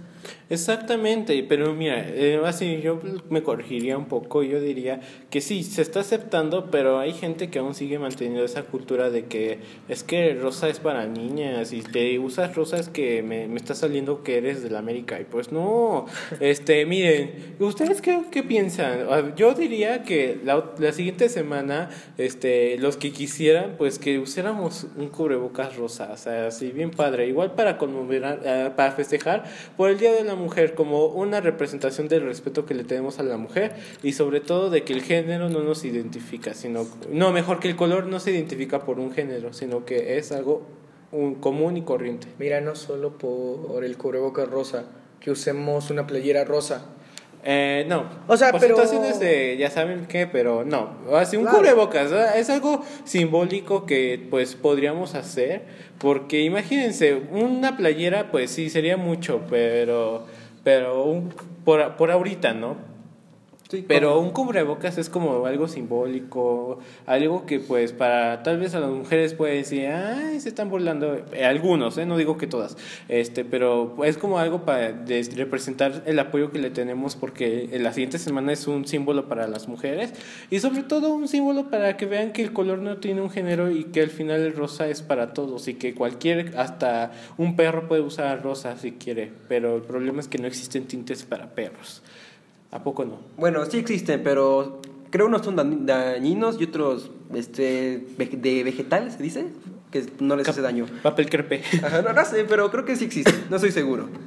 Exactamente, 0.49 1.45
pero 1.49 1.75
mira, 1.75 2.07
eh, 2.09 2.41
así 2.45 2.81
yo 2.81 3.01
me 3.31 3.43
corregiría 3.43 3.99
un 3.99 4.07
poco, 4.07 4.45
yo 4.45 4.61
diría 4.61 5.01
que 5.29 5.41
sí, 5.41 5.65
se 5.65 5.83
está 5.83 6.01
aceptando, 6.01 6.71
pero 6.71 7.01
hay 7.01 7.13
gente 7.15 7.51
que 7.51 7.59
aún 7.59 7.75
sigue 7.75 7.99
manteniendo 7.99 8.45
esa 8.45 8.63
cultura 8.63 9.11
de 9.11 9.25
que 9.25 9.59
es 9.89 10.05
que 10.05 10.35
rosa 10.35 10.69
es 10.69 10.79
para 10.79 11.09
niñas 11.09 11.73
y 11.73 11.83
te 11.83 12.21
usas 12.21 12.55
rosa 12.55 12.77
es 12.79 12.89
que 12.89 13.25
me, 13.25 13.49
me 13.49 13.57
está 13.57 13.75
saliendo 13.75 14.23
que 14.23 14.39
eres 14.39 14.63
de 14.63 14.71
la 14.71 14.79
América 14.79 15.21
y 15.21 15.25
pues 15.25 15.51
no, 15.51 16.07
este, 16.39 16.87
miren, 16.87 17.57
¿ustedes 17.59 18.01
qué, 18.01 18.21
qué 18.31 18.45
piensan? 18.45 19.35
Yo 19.35 19.53
diría 19.55 20.05
que 20.05 20.39
la, 20.45 20.75
la 20.79 20.93
siguiente 20.93 21.29
semana, 21.29 21.91
este, 22.19 22.79
los 22.79 22.97
que 22.97 23.11
quisieran, 23.11 23.75
pues 23.77 23.99
que 23.99 24.21
usáramos 24.21 24.87
un 24.97 25.09
cubrebocas 25.09 25.75
rosa, 25.75 26.13
o 26.13 26.17
sea, 26.17 26.47
así 26.47 26.71
bien 26.71 26.93
padre, 26.93 27.27
igual 27.27 27.55
para 27.57 27.79
conmemorar, 27.79 28.41
eh, 28.45 28.71
para 28.77 28.93
festejar 28.93 29.43
por 29.77 29.91
el 29.91 29.99
Día 29.99 30.13
de 30.13 30.23
la 30.23 30.36
Mujer, 30.37 30.75
como 30.75 31.07
una 31.07 31.41
representación 31.41 32.09
del 32.09 32.23
respeto 32.23 32.65
que 32.65 32.75
le 32.75 32.85
tenemos 32.85 33.19
a 33.19 33.23
la 33.23 33.37
mujer 33.37 33.75
y 34.03 34.13
sobre 34.13 34.41
todo 34.41 34.71
de 34.71 34.85
que 34.85 34.93
el 34.93 35.03
género 35.03 35.49
no 35.49 35.63
nos 35.63 35.85
identifica, 35.85 36.55
sino, 36.55 36.87
no, 37.11 37.33
mejor 37.33 37.59
que 37.59 37.69
el 37.69 37.77
color 37.77 38.07
no 38.07 38.21
se 38.21 38.31
identifica 38.31 38.85
por 38.85 39.01
un 39.01 39.13
género, 39.13 39.53
sino 39.53 39.85
que 39.85 40.19
es 40.19 40.33
algo 40.33 40.63
un, 41.13 41.35
común 41.37 41.77
y 41.77 41.83
corriente. 41.83 42.29
Mira, 42.39 42.61
no 42.61 42.75
solo 42.77 43.19
por 43.19 43.85
el 43.85 43.97
cubrebocas 43.97 44.49
rosa, 44.49 44.85
que 45.21 45.31
usemos 45.31 45.91
una 45.91 46.07
playera 46.07 46.45
rosa. 46.45 46.87
Eh, 47.49 47.85
no. 47.89 48.07
O 48.27 48.37
sea, 48.37 48.51
por 48.51 48.61
pero- 48.61 48.75
situaciones 48.75 49.21
de 49.21 49.57
ya 49.57 49.71
saben 49.71 50.07
qué, 50.07 50.27
pero 50.27 50.65
no. 50.65 50.91
Así 51.15 51.37
un 51.37 51.45
Claro. 51.45 51.59
cubrebocas 51.59 52.11
es 52.35 52.51
algo 52.51 52.83
simbólico 53.05 53.87
que 53.87 54.27
pues 54.31 54.57
podríamos 54.57 55.15
hacer, 55.15 55.63
porque 55.99 56.41
imagínense, 56.41 57.15
una 57.31 57.77
playera 57.77 58.33
pues 58.33 58.51
sí 58.51 58.69
sería 58.69 58.97
mucho, 58.97 59.43
pero 59.49 60.27
pero 60.65 61.05
un- 61.05 61.33
por, 61.65 61.95
por 61.97 62.11
ahorita, 62.11 62.53
¿no? 62.53 62.77
Sí, 63.69 63.85
Pero 63.87 64.21
un 64.21 64.31
cubrebocas 64.31 64.97
es 64.97 65.11
como 65.11 65.45
algo 65.45 65.67
simbólico, 65.67 66.79
algo 67.05 67.47
que 67.47 67.59
pues 67.59 67.93
para 67.93 68.45
tal 68.45 68.59
vez 68.59 68.77
a 68.77 68.81
las 68.81 68.91
mujeres 68.91 69.35
puede 69.35 69.57
decir, 69.57 69.89
ay, 69.89 70.39
se 70.39 70.49
están 70.49 70.71
burlando, 70.71 71.25
Eh, 71.33 71.45
algunos, 71.45 71.99
¿eh? 71.99 72.07
no 72.07 72.17
digo 72.17 72.39
que 72.39 72.47
todas, 72.47 72.77
este, 73.09 73.45
pero 73.45 73.97
es 74.05 74.19
como 74.19 74.39
algo 74.39 74.65
para 74.65 74.95
representar 75.37 76.05
el 76.07 76.19
apoyo 76.21 76.53
que 76.53 76.61
le 76.61 76.71
tenemos 76.71 77.17
porque 77.17 77.69
en 77.73 77.83
la 77.83 77.93
siguiente 77.93 78.19
semana 78.21 78.53
es 78.53 78.69
un 78.69 78.87
símbolo 78.87 79.27
para 79.29 79.49
las 79.49 79.67
mujeres 79.67 80.13
y 80.49 80.61
sobre 80.61 80.85
todo 80.85 81.13
un 81.13 81.27
símbolo 81.27 81.69
para 81.69 81.97
que 81.97 82.07
vean 82.07 82.33
que 82.33 82.43
el 82.43 82.53
color 82.53 82.79
no 82.79 82.99
tiene 82.99 83.21
un 83.21 83.31
género 83.31 83.71
y 83.73 83.85
que 83.85 84.01
al 84.01 84.11
final 84.11 84.43
el 84.43 84.55
rosa 84.55 84.89
es 84.89 85.03
para 85.03 85.33
todos 85.35 85.67
y 85.67 85.75
que 85.75 85.93
cualquier, 85.93 86.57
hasta 86.57 87.11
un 87.37 87.57
perro 87.57 87.89
puede 87.89 88.03
usar 88.03 88.45
rosa 88.45 88.77
si 88.77 88.93
quiere, 88.93 89.33
pero 89.49 89.75
el 89.75 89.83
problema 89.83 90.21
es 90.21 90.29
que 90.29 90.39
no 90.39 90.47
existen 90.47 90.87
tintes 90.87 91.25
para 91.25 91.51
perros. 91.51 92.03
¿A 92.77 92.83
poco 92.85 93.07
no? 93.07 93.19
Bueno, 93.39 93.65
sí 93.65 93.79
existen, 93.79 94.23
pero 94.23 94.81
creo 95.11 95.27
unos 95.27 95.43
son 95.43 95.57
dañinos 95.87 96.61
y 96.61 96.65
otros 96.65 97.11
este, 97.35 98.07
ve- 98.19 98.27
de 98.37 98.63
vegetales, 98.65 99.15
¿se 99.15 99.23
dice? 99.23 99.47
que 99.91 100.05
no 100.21 100.37
les 100.37 100.47
hace 100.49 100.61
daño. 100.61 100.85
Papel 101.03 101.31
crepe. 101.31 101.63
Ajá, 101.83 102.03
no, 102.03 102.13
no 102.13 102.25
sé, 102.27 102.45
pero 102.45 102.71
creo 102.71 102.85
que 102.85 102.97
sí 102.97 103.05
existe, 103.07 103.33
no 103.49 103.57
estoy 103.57 103.73
seguro. 103.73 104.09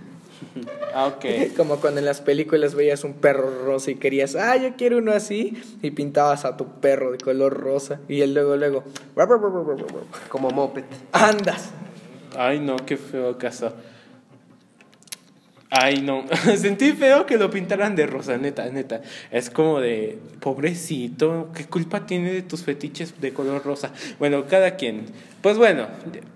Ah, 0.96 1.06
ok. 1.06 1.54
Como 1.58 1.76
cuando 1.76 2.00
en 2.00 2.06
las 2.06 2.22
películas 2.22 2.74
veías 2.74 3.04
un 3.04 3.14
perro 3.14 3.64
rosa 3.66 3.92
y 3.92 3.96
querías, 3.96 4.36
ah, 4.36 4.58
yo 4.58 4.70
quiero 4.76 4.98
uno 4.98 5.12
así, 5.12 5.62
y 5.84 5.92
pintabas 5.92 6.44
a 6.46 6.58
tu 6.58 6.66
perro 6.82 7.12
de 7.12 7.20
color 7.20 7.54
rosa, 7.54 8.00
y 8.08 8.22
él 8.22 8.34
luego, 8.34 8.56
luego, 8.58 8.84
Como 10.30 10.50
moped. 10.50 10.84
andas. 11.12 11.70
Ay, 12.36 12.60
no, 12.60 12.78
qué 12.78 12.98
feo 12.98 13.38
caso. 13.38 13.74
Ay, 15.72 16.02
no. 16.02 16.26
Sentí 16.58 16.94
feo 16.94 17.26
que 17.28 17.38
lo 17.38 17.52
pintaran 17.52 17.96
de 17.96 18.08
rosa, 18.08 18.38
neta, 18.38 18.66
neta. 18.70 19.02
Es 19.30 19.52
como 19.52 19.80
de, 19.80 20.18
pobrecito, 20.40 21.52
¿qué 21.56 21.66
culpa 21.66 22.08
tiene 22.08 22.34
de 22.34 22.42
tus 22.42 22.64
fetiches 22.64 23.22
de 23.22 23.34
color 23.34 23.64
rosa? 23.64 23.94
Bueno, 24.18 24.46
cada 24.48 24.78
quien. 24.78 25.06
Pues 25.42 25.58
bueno, 25.58 25.88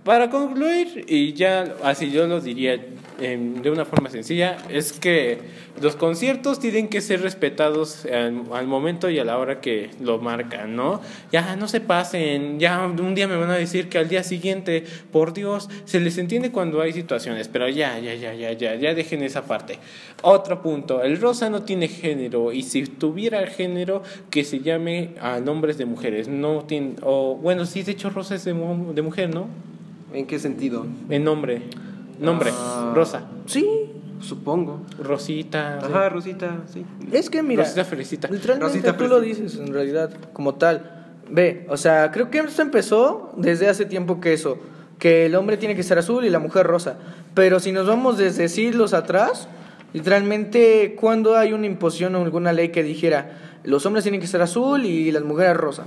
para 0.06 0.30
concluir, 0.30 1.04
y 1.10 1.34
ya 1.34 1.76
así 1.84 2.10
yo 2.10 2.26
lo 2.26 2.40
diría 2.40 2.80
em, 3.20 3.62
de 3.62 3.70
una 3.70 3.84
forma 3.84 4.10
sencilla, 4.10 4.58
es 4.70 4.94
que 4.94 5.40
los 5.82 5.96
conciertos 5.96 6.60
tienen 6.60 6.88
que 6.88 7.02
ser 7.02 7.22
respetados 7.22 8.06
al, 8.06 8.68
momento 8.68 9.10
y 9.10 9.18
a 9.18 9.26
la 9.26 9.40
hora 9.40 9.60
que 9.60 9.90
lo 10.00 10.20
marcan, 10.20 10.76
¿no? 10.76 11.02
Ya 11.32 11.56
no 11.56 11.68
se 11.68 11.82
pasen, 11.82 12.60
ya 12.60 12.86
un 12.86 13.16
día 13.16 13.28
me 13.28 13.38
van 13.38 13.50
a 13.50 13.56
decir 13.56 13.90
que 13.90 13.98
al 13.98 14.08
día 14.08 14.24
siguiente, 14.24 14.84
por 15.12 15.34
Dios, 15.34 15.70
se 15.86 16.00
les 16.00 16.18
entiende 16.18 16.52
cuando 16.52 16.80
hay 16.80 16.94
situaciones, 16.94 17.48
pero 17.48 17.68
ya, 17.70 17.98
ya, 18.00 18.14
ya, 18.14 18.34
ya, 18.34 18.52
ya, 18.54 18.76
ya 18.76 18.94
dejen 18.94 19.24
esa 19.24 19.46
parte. 19.46 19.80
Otro 20.22 20.62
punto, 20.62 21.02
el 21.02 21.20
rosa 21.20 21.50
no 21.50 21.64
tiene 21.64 21.88
género 21.88 22.52
y 22.52 22.62
si 22.64 22.84
tuviera 22.84 23.46
género 23.48 24.04
que 24.30 24.44
se 24.44 24.60
llame 24.60 25.16
a 25.20 25.40
nombres 25.40 25.78
de 25.78 25.86
mujeres, 25.86 26.28
no 26.28 26.64
tiene, 26.66 26.96
o 27.02 27.36
bueno, 27.36 27.66
sí, 27.66 27.82
de 27.82 27.94
hecho 27.94 28.10
rosa 28.12 28.36
es 28.36 28.46
de, 28.46 28.54
de 28.94 29.02
mujer, 29.02 29.34
¿no? 29.34 29.48
¿En 30.14 30.26
qué 30.28 30.40
sentido? 30.40 30.86
En 31.10 31.24
nombre, 31.24 31.64
nombre, 32.20 32.52
Ah. 32.54 32.92
rosa, 32.96 33.24
Sí, 33.46 33.68
Supongo. 34.22 34.80
Rosita, 35.00 35.80
Ajá, 35.80 36.08
Rosita, 36.08 36.62
sí. 36.72 36.86
es 37.12 37.30
que 37.30 37.44
mira, 37.44 37.64
Rosita 37.64 37.84
Felicita. 37.84 38.30
literalmente 38.30 38.78
Rosita 38.78 38.96
tú 38.98 39.08
lo 39.10 39.20
dices 39.20 39.58
en 39.58 39.74
realidad, 39.74 40.12
como 40.32 40.56
tal. 40.56 41.08
Ve, 41.30 41.66
o 41.70 41.76
sea, 41.76 42.10
creo 42.12 42.30
que 42.32 42.38
esto 42.40 42.62
empezó 42.62 43.34
desde 43.36 43.68
hace 43.68 43.86
tiempo 43.86 44.22
que 44.22 44.32
eso, 44.32 44.58
que 44.98 45.26
el 45.26 45.36
hombre 45.36 45.58
tiene 45.58 45.76
que 45.76 45.84
ser 45.84 45.98
azul 45.98 46.24
y 46.24 46.30
la 46.30 46.40
mujer 46.40 46.66
rosa. 46.66 46.96
Pero 47.34 47.60
si 47.60 47.74
nos 47.74 47.86
vamos 47.86 48.18
desde 48.18 48.48
siglos 48.48 48.94
atrás, 48.94 49.50
literalmente, 49.94 50.96
cuando 51.00 51.36
hay 51.38 51.54
una 51.54 51.66
imposición 51.68 52.16
o 52.16 52.24
alguna 52.24 52.54
ley 52.54 52.70
que 52.70 52.84
dijera, 52.84 53.60
los 53.64 53.86
hombres 53.86 54.04
tienen 54.04 54.20
que 54.22 54.28
ser 54.28 54.42
azul 54.42 54.86
y 54.86 55.12
las 55.12 55.24
mujeres 55.24 55.56
rosa? 55.58 55.86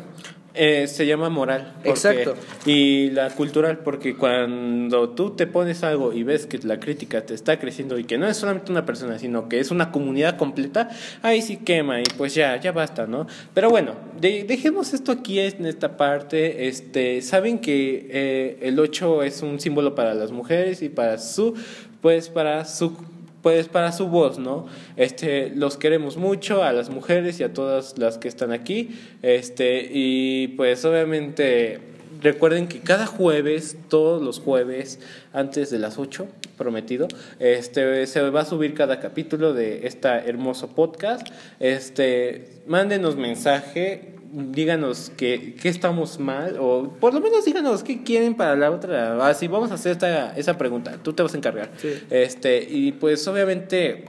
Eh, 0.58 0.86
se 0.88 1.04
llama 1.06 1.28
moral. 1.28 1.74
porque- 1.76 1.90
Exacto. 1.90 2.34
Y 2.64 3.10
la 3.10 3.28
cultural, 3.28 3.80
porque 3.80 4.16
cuando 4.16 5.10
tú 5.10 5.32
te 5.36 5.46
pones 5.46 5.84
algo 5.84 6.14
y 6.14 6.22
ves 6.22 6.46
que 6.46 6.56
la 6.60 6.80
crítica 6.80 7.26
te 7.26 7.34
está 7.34 7.58
creciendo 7.58 7.98
y 7.98 8.04
que 8.04 8.16
no 8.16 8.26
es 8.26 8.38
solamente 8.38 8.72
una 8.72 8.86
persona, 8.86 9.18
sino 9.18 9.50
que 9.50 9.60
es 9.60 9.70
una 9.70 9.92
comunidad 9.92 10.38
completa, 10.38 10.88
ahí 11.20 11.42
sí 11.42 11.58
quema 11.58 12.00
y 12.00 12.04
pues 12.16 12.34
ya, 12.34 12.58
ya 12.58 12.72
basta, 12.72 13.06
¿no? 13.06 13.26
Pero 13.52 13.68
bueno, 13.68 13.92
de- 14.18 14.44
dejemos 14.44 14.94
esto 14.94 15.12
aquí 15.12 15.38
en 15.40 15.66
esta 15.66 15.98
parte. 15.98 16.68
Este, 16.68 17.20
Saben 17.20 17.58
que 17.58 18.06
eh, 18.10 18.58
el 18.62 18.78
8 18.80 19.24
es 19.24 19.42
un 19.42 19.60
símbolo 19.60 19.94
para 19.94 20.14
las 20.14 20.32
mujeres 20.32 20.80
y 20.80 20.88
para 20.88 21.18
su, 21.18 21.52
pues 22.00 22.30
para 22.30 22.64
su 22.64 22.96
pues 23.46 23.68
para 23.68 23.92
su 23.92 24.08
voz, 24.08 24.40
¿no? 24.40 24.66
Este, 24.96 25.52
los 25.54 25.76
queremos 25.76 26.16
mucho 26.16 26.64
a 26.64 26.72
las 26.72 26.90
mujeres 26.90 27.38
y 27.38 27.44
a 27.44 27.52
todas 27.52 27.96
las 27.96 28.18
que 28.18 28.26
están 28.26 28.50
aquí, 28.50 28.98
este, 29.22 29.88
y 29.88 30.48
pues 30.56 30.84
obviamente 30.84 31.78
recuerden 32.20 32.66
que 32.66 32.80
cada 32.80 33.06
jueves, 33.06 33.76
todos 33.88 34.20
los 34.20 34.40
jueves, 34.40 34.98
antes 35.32 35.70
de 35.70 35.78
las 35.78 35.96
8, 35.96 36.26
prometido, 36.58 37.06
este, 37.38 38.08
se 38.08 38.20
va 38.30 38.40
a 38.40 38.44
subir 38.44 38.74
cada 38.74 38.98
capítulo 38.98 39.54
de 39.54 39.86
este 39.86 40.08
hermoso 40.08 40.66
podcast, 40.74 41.24
este, 41.60 42.48
mándenos 42.66 43.14
mensaje, 43.14 44.15
díganos 44.36 45.10
que, 45.16 45.54
que 45.54 45.70
estamos 45.70 46.18
mal 46.18 46.58
o 46.60 46.92
por 47.00 47.14
lo 47.14 47.20
menos 47.20 47.46
díganos 47.46 47.82
qué 47.82 48.02
quieren 48.02 48.34
para 48.34 48.54
la 48.54 48.70
otra. 48.70 49.26
Así 49.26 49.48
vamos 49.48 49.70
a 49.70 49.74
hacer 49.74 49.92
esta, 49.92 50.36
esa 50.36 50.58
pregunta. 50.58 50.98
Tú 51.02 51.14
te 51.14 51.22
vas 51.22 51.32
a 51.32 51.38
encargar. 51.38 51.70
Sí. 51.78 51.94
Este, 52.10 52.62
y 52.68 52.92
pues 52.92 53.26
obviamente 53.26 54.04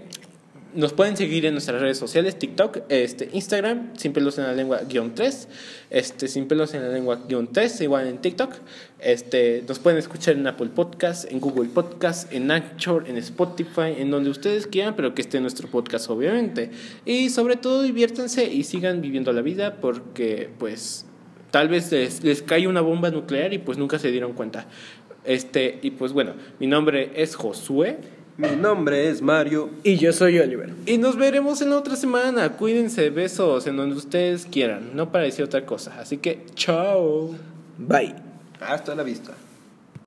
nos 0.78 0.94
pueden 0.94 1.18
seguir 1.18 1.48
en 1.48 1.54
nuestras 1.54 1.82
redes 1.82 1.98
sociales, 1.98 2.38
TikTok, 2.38 2.82
este, 2.90 3.30
Instagram, 3.34 3.98
sin 3.98 4.14
pelos 4.14 4.38
en 4.38 4.44
la 4.44 4.54
lengua 4.54 4.82
guion 4.88 5.16
3, 5.16 5.48
este, 5.90 6.28
sin 6.28 6.48
pelos 6.48 6.76
en 6.76 6.84
la 6.84 6.90
lengua 6.90 7.24
guion 7.28 7.52
3, 7.52 7.82
igual 7.82 8.06
en 8.06 8.20
TikTok. 8.20 8.54
Este, 9.00 9.64
nos 9.68 9.80
pueden 9.80 9.98
escuchar 9.98 10.36
en 10.36 10.46
Apple 10.46 10.70
Podcast, 10.70 11.32
en 11.32 11.40
Google 11.40 11.70
Podcast, 11.70 12.32
en 12.32 12.52
Anchor, 12.52 13.06
en 13.08 13.18
Spotify, 13.18 13.96
en 13.98 14.12
donde 14.12 14.30
ustedes 14.30 14.68
quieran, 14.68 14.96
pero 14.96 15.16
que 15.16 15.24
esté 15.24 15.40
nuestro 15.42 15.68
podcast 15.68 16.12
obviamente. 16.12 16.70
Y 17.06 17.32
sobre 17.32 17.56
todo 17.56 17.82
diviértanse 17.82 18.46
y 18.46 18.64
sigan 18.64 19.02
viviendo 19.02 19.34
la 19.34 19.42
vida 19.42 19.78
porque 19.82 20.52
pues 20.60 21.08
tal 21.50 21.70
vez 21.70 21.92
les, 21.92 22.24
les 22.24 22.44
cae 22.44 22.68
una 22.68 22.82
bomba 22.82 23.10
nuclear 23.10 23.52
y 23.52 23.58
pues 23.58 23.80
nunca 23.80 23.98
se 23.98 24.12
dieron 24.12 24.34
cuenta. 24.34 24.68
Este, 25.28 25.80
y 25.82 25.92
pues 25.92 26.14
bueno, 26.14 26.34
mi 26.60 26.68
nombre 26.68 27.12
es 27.16 27.36
Josué. 27.36 27.98
Mi 28.38 28.56
nombre 28.56 29.10
es 29.10 29.20
Mario. 29.20 29.72
Y 29.82 29.98
yo 29.98 30.14
soy 30.14 30.38
Oliver. 30.38 30.72
Y 30.86 31.00
nos 31.00 31.18
veremos 31.18 31.60
en 31.64 31.72
la 31.72 31.78
otra 31.78 31.96
semana. 31.96 32.50
Cuídense, 32.54 33.10
besos 33.10 33.66
en 33.66 33.78
donde 33.78 33.96
ustedes 33.96 34.46
quieran. 34.46 34.96
No 34.96 35.12
para 35.12 35.24
decir 35.24 35.44
otra 35.44 35.66
cosa. 35.66 36.00
Así 36.00 36.18
que, 36.18 36.46
chao. 36.54 37.36
Bye. 37.80 38.14
Hasta 38.60 38.94
la 38.94 39.02
vista. 39.02 39.34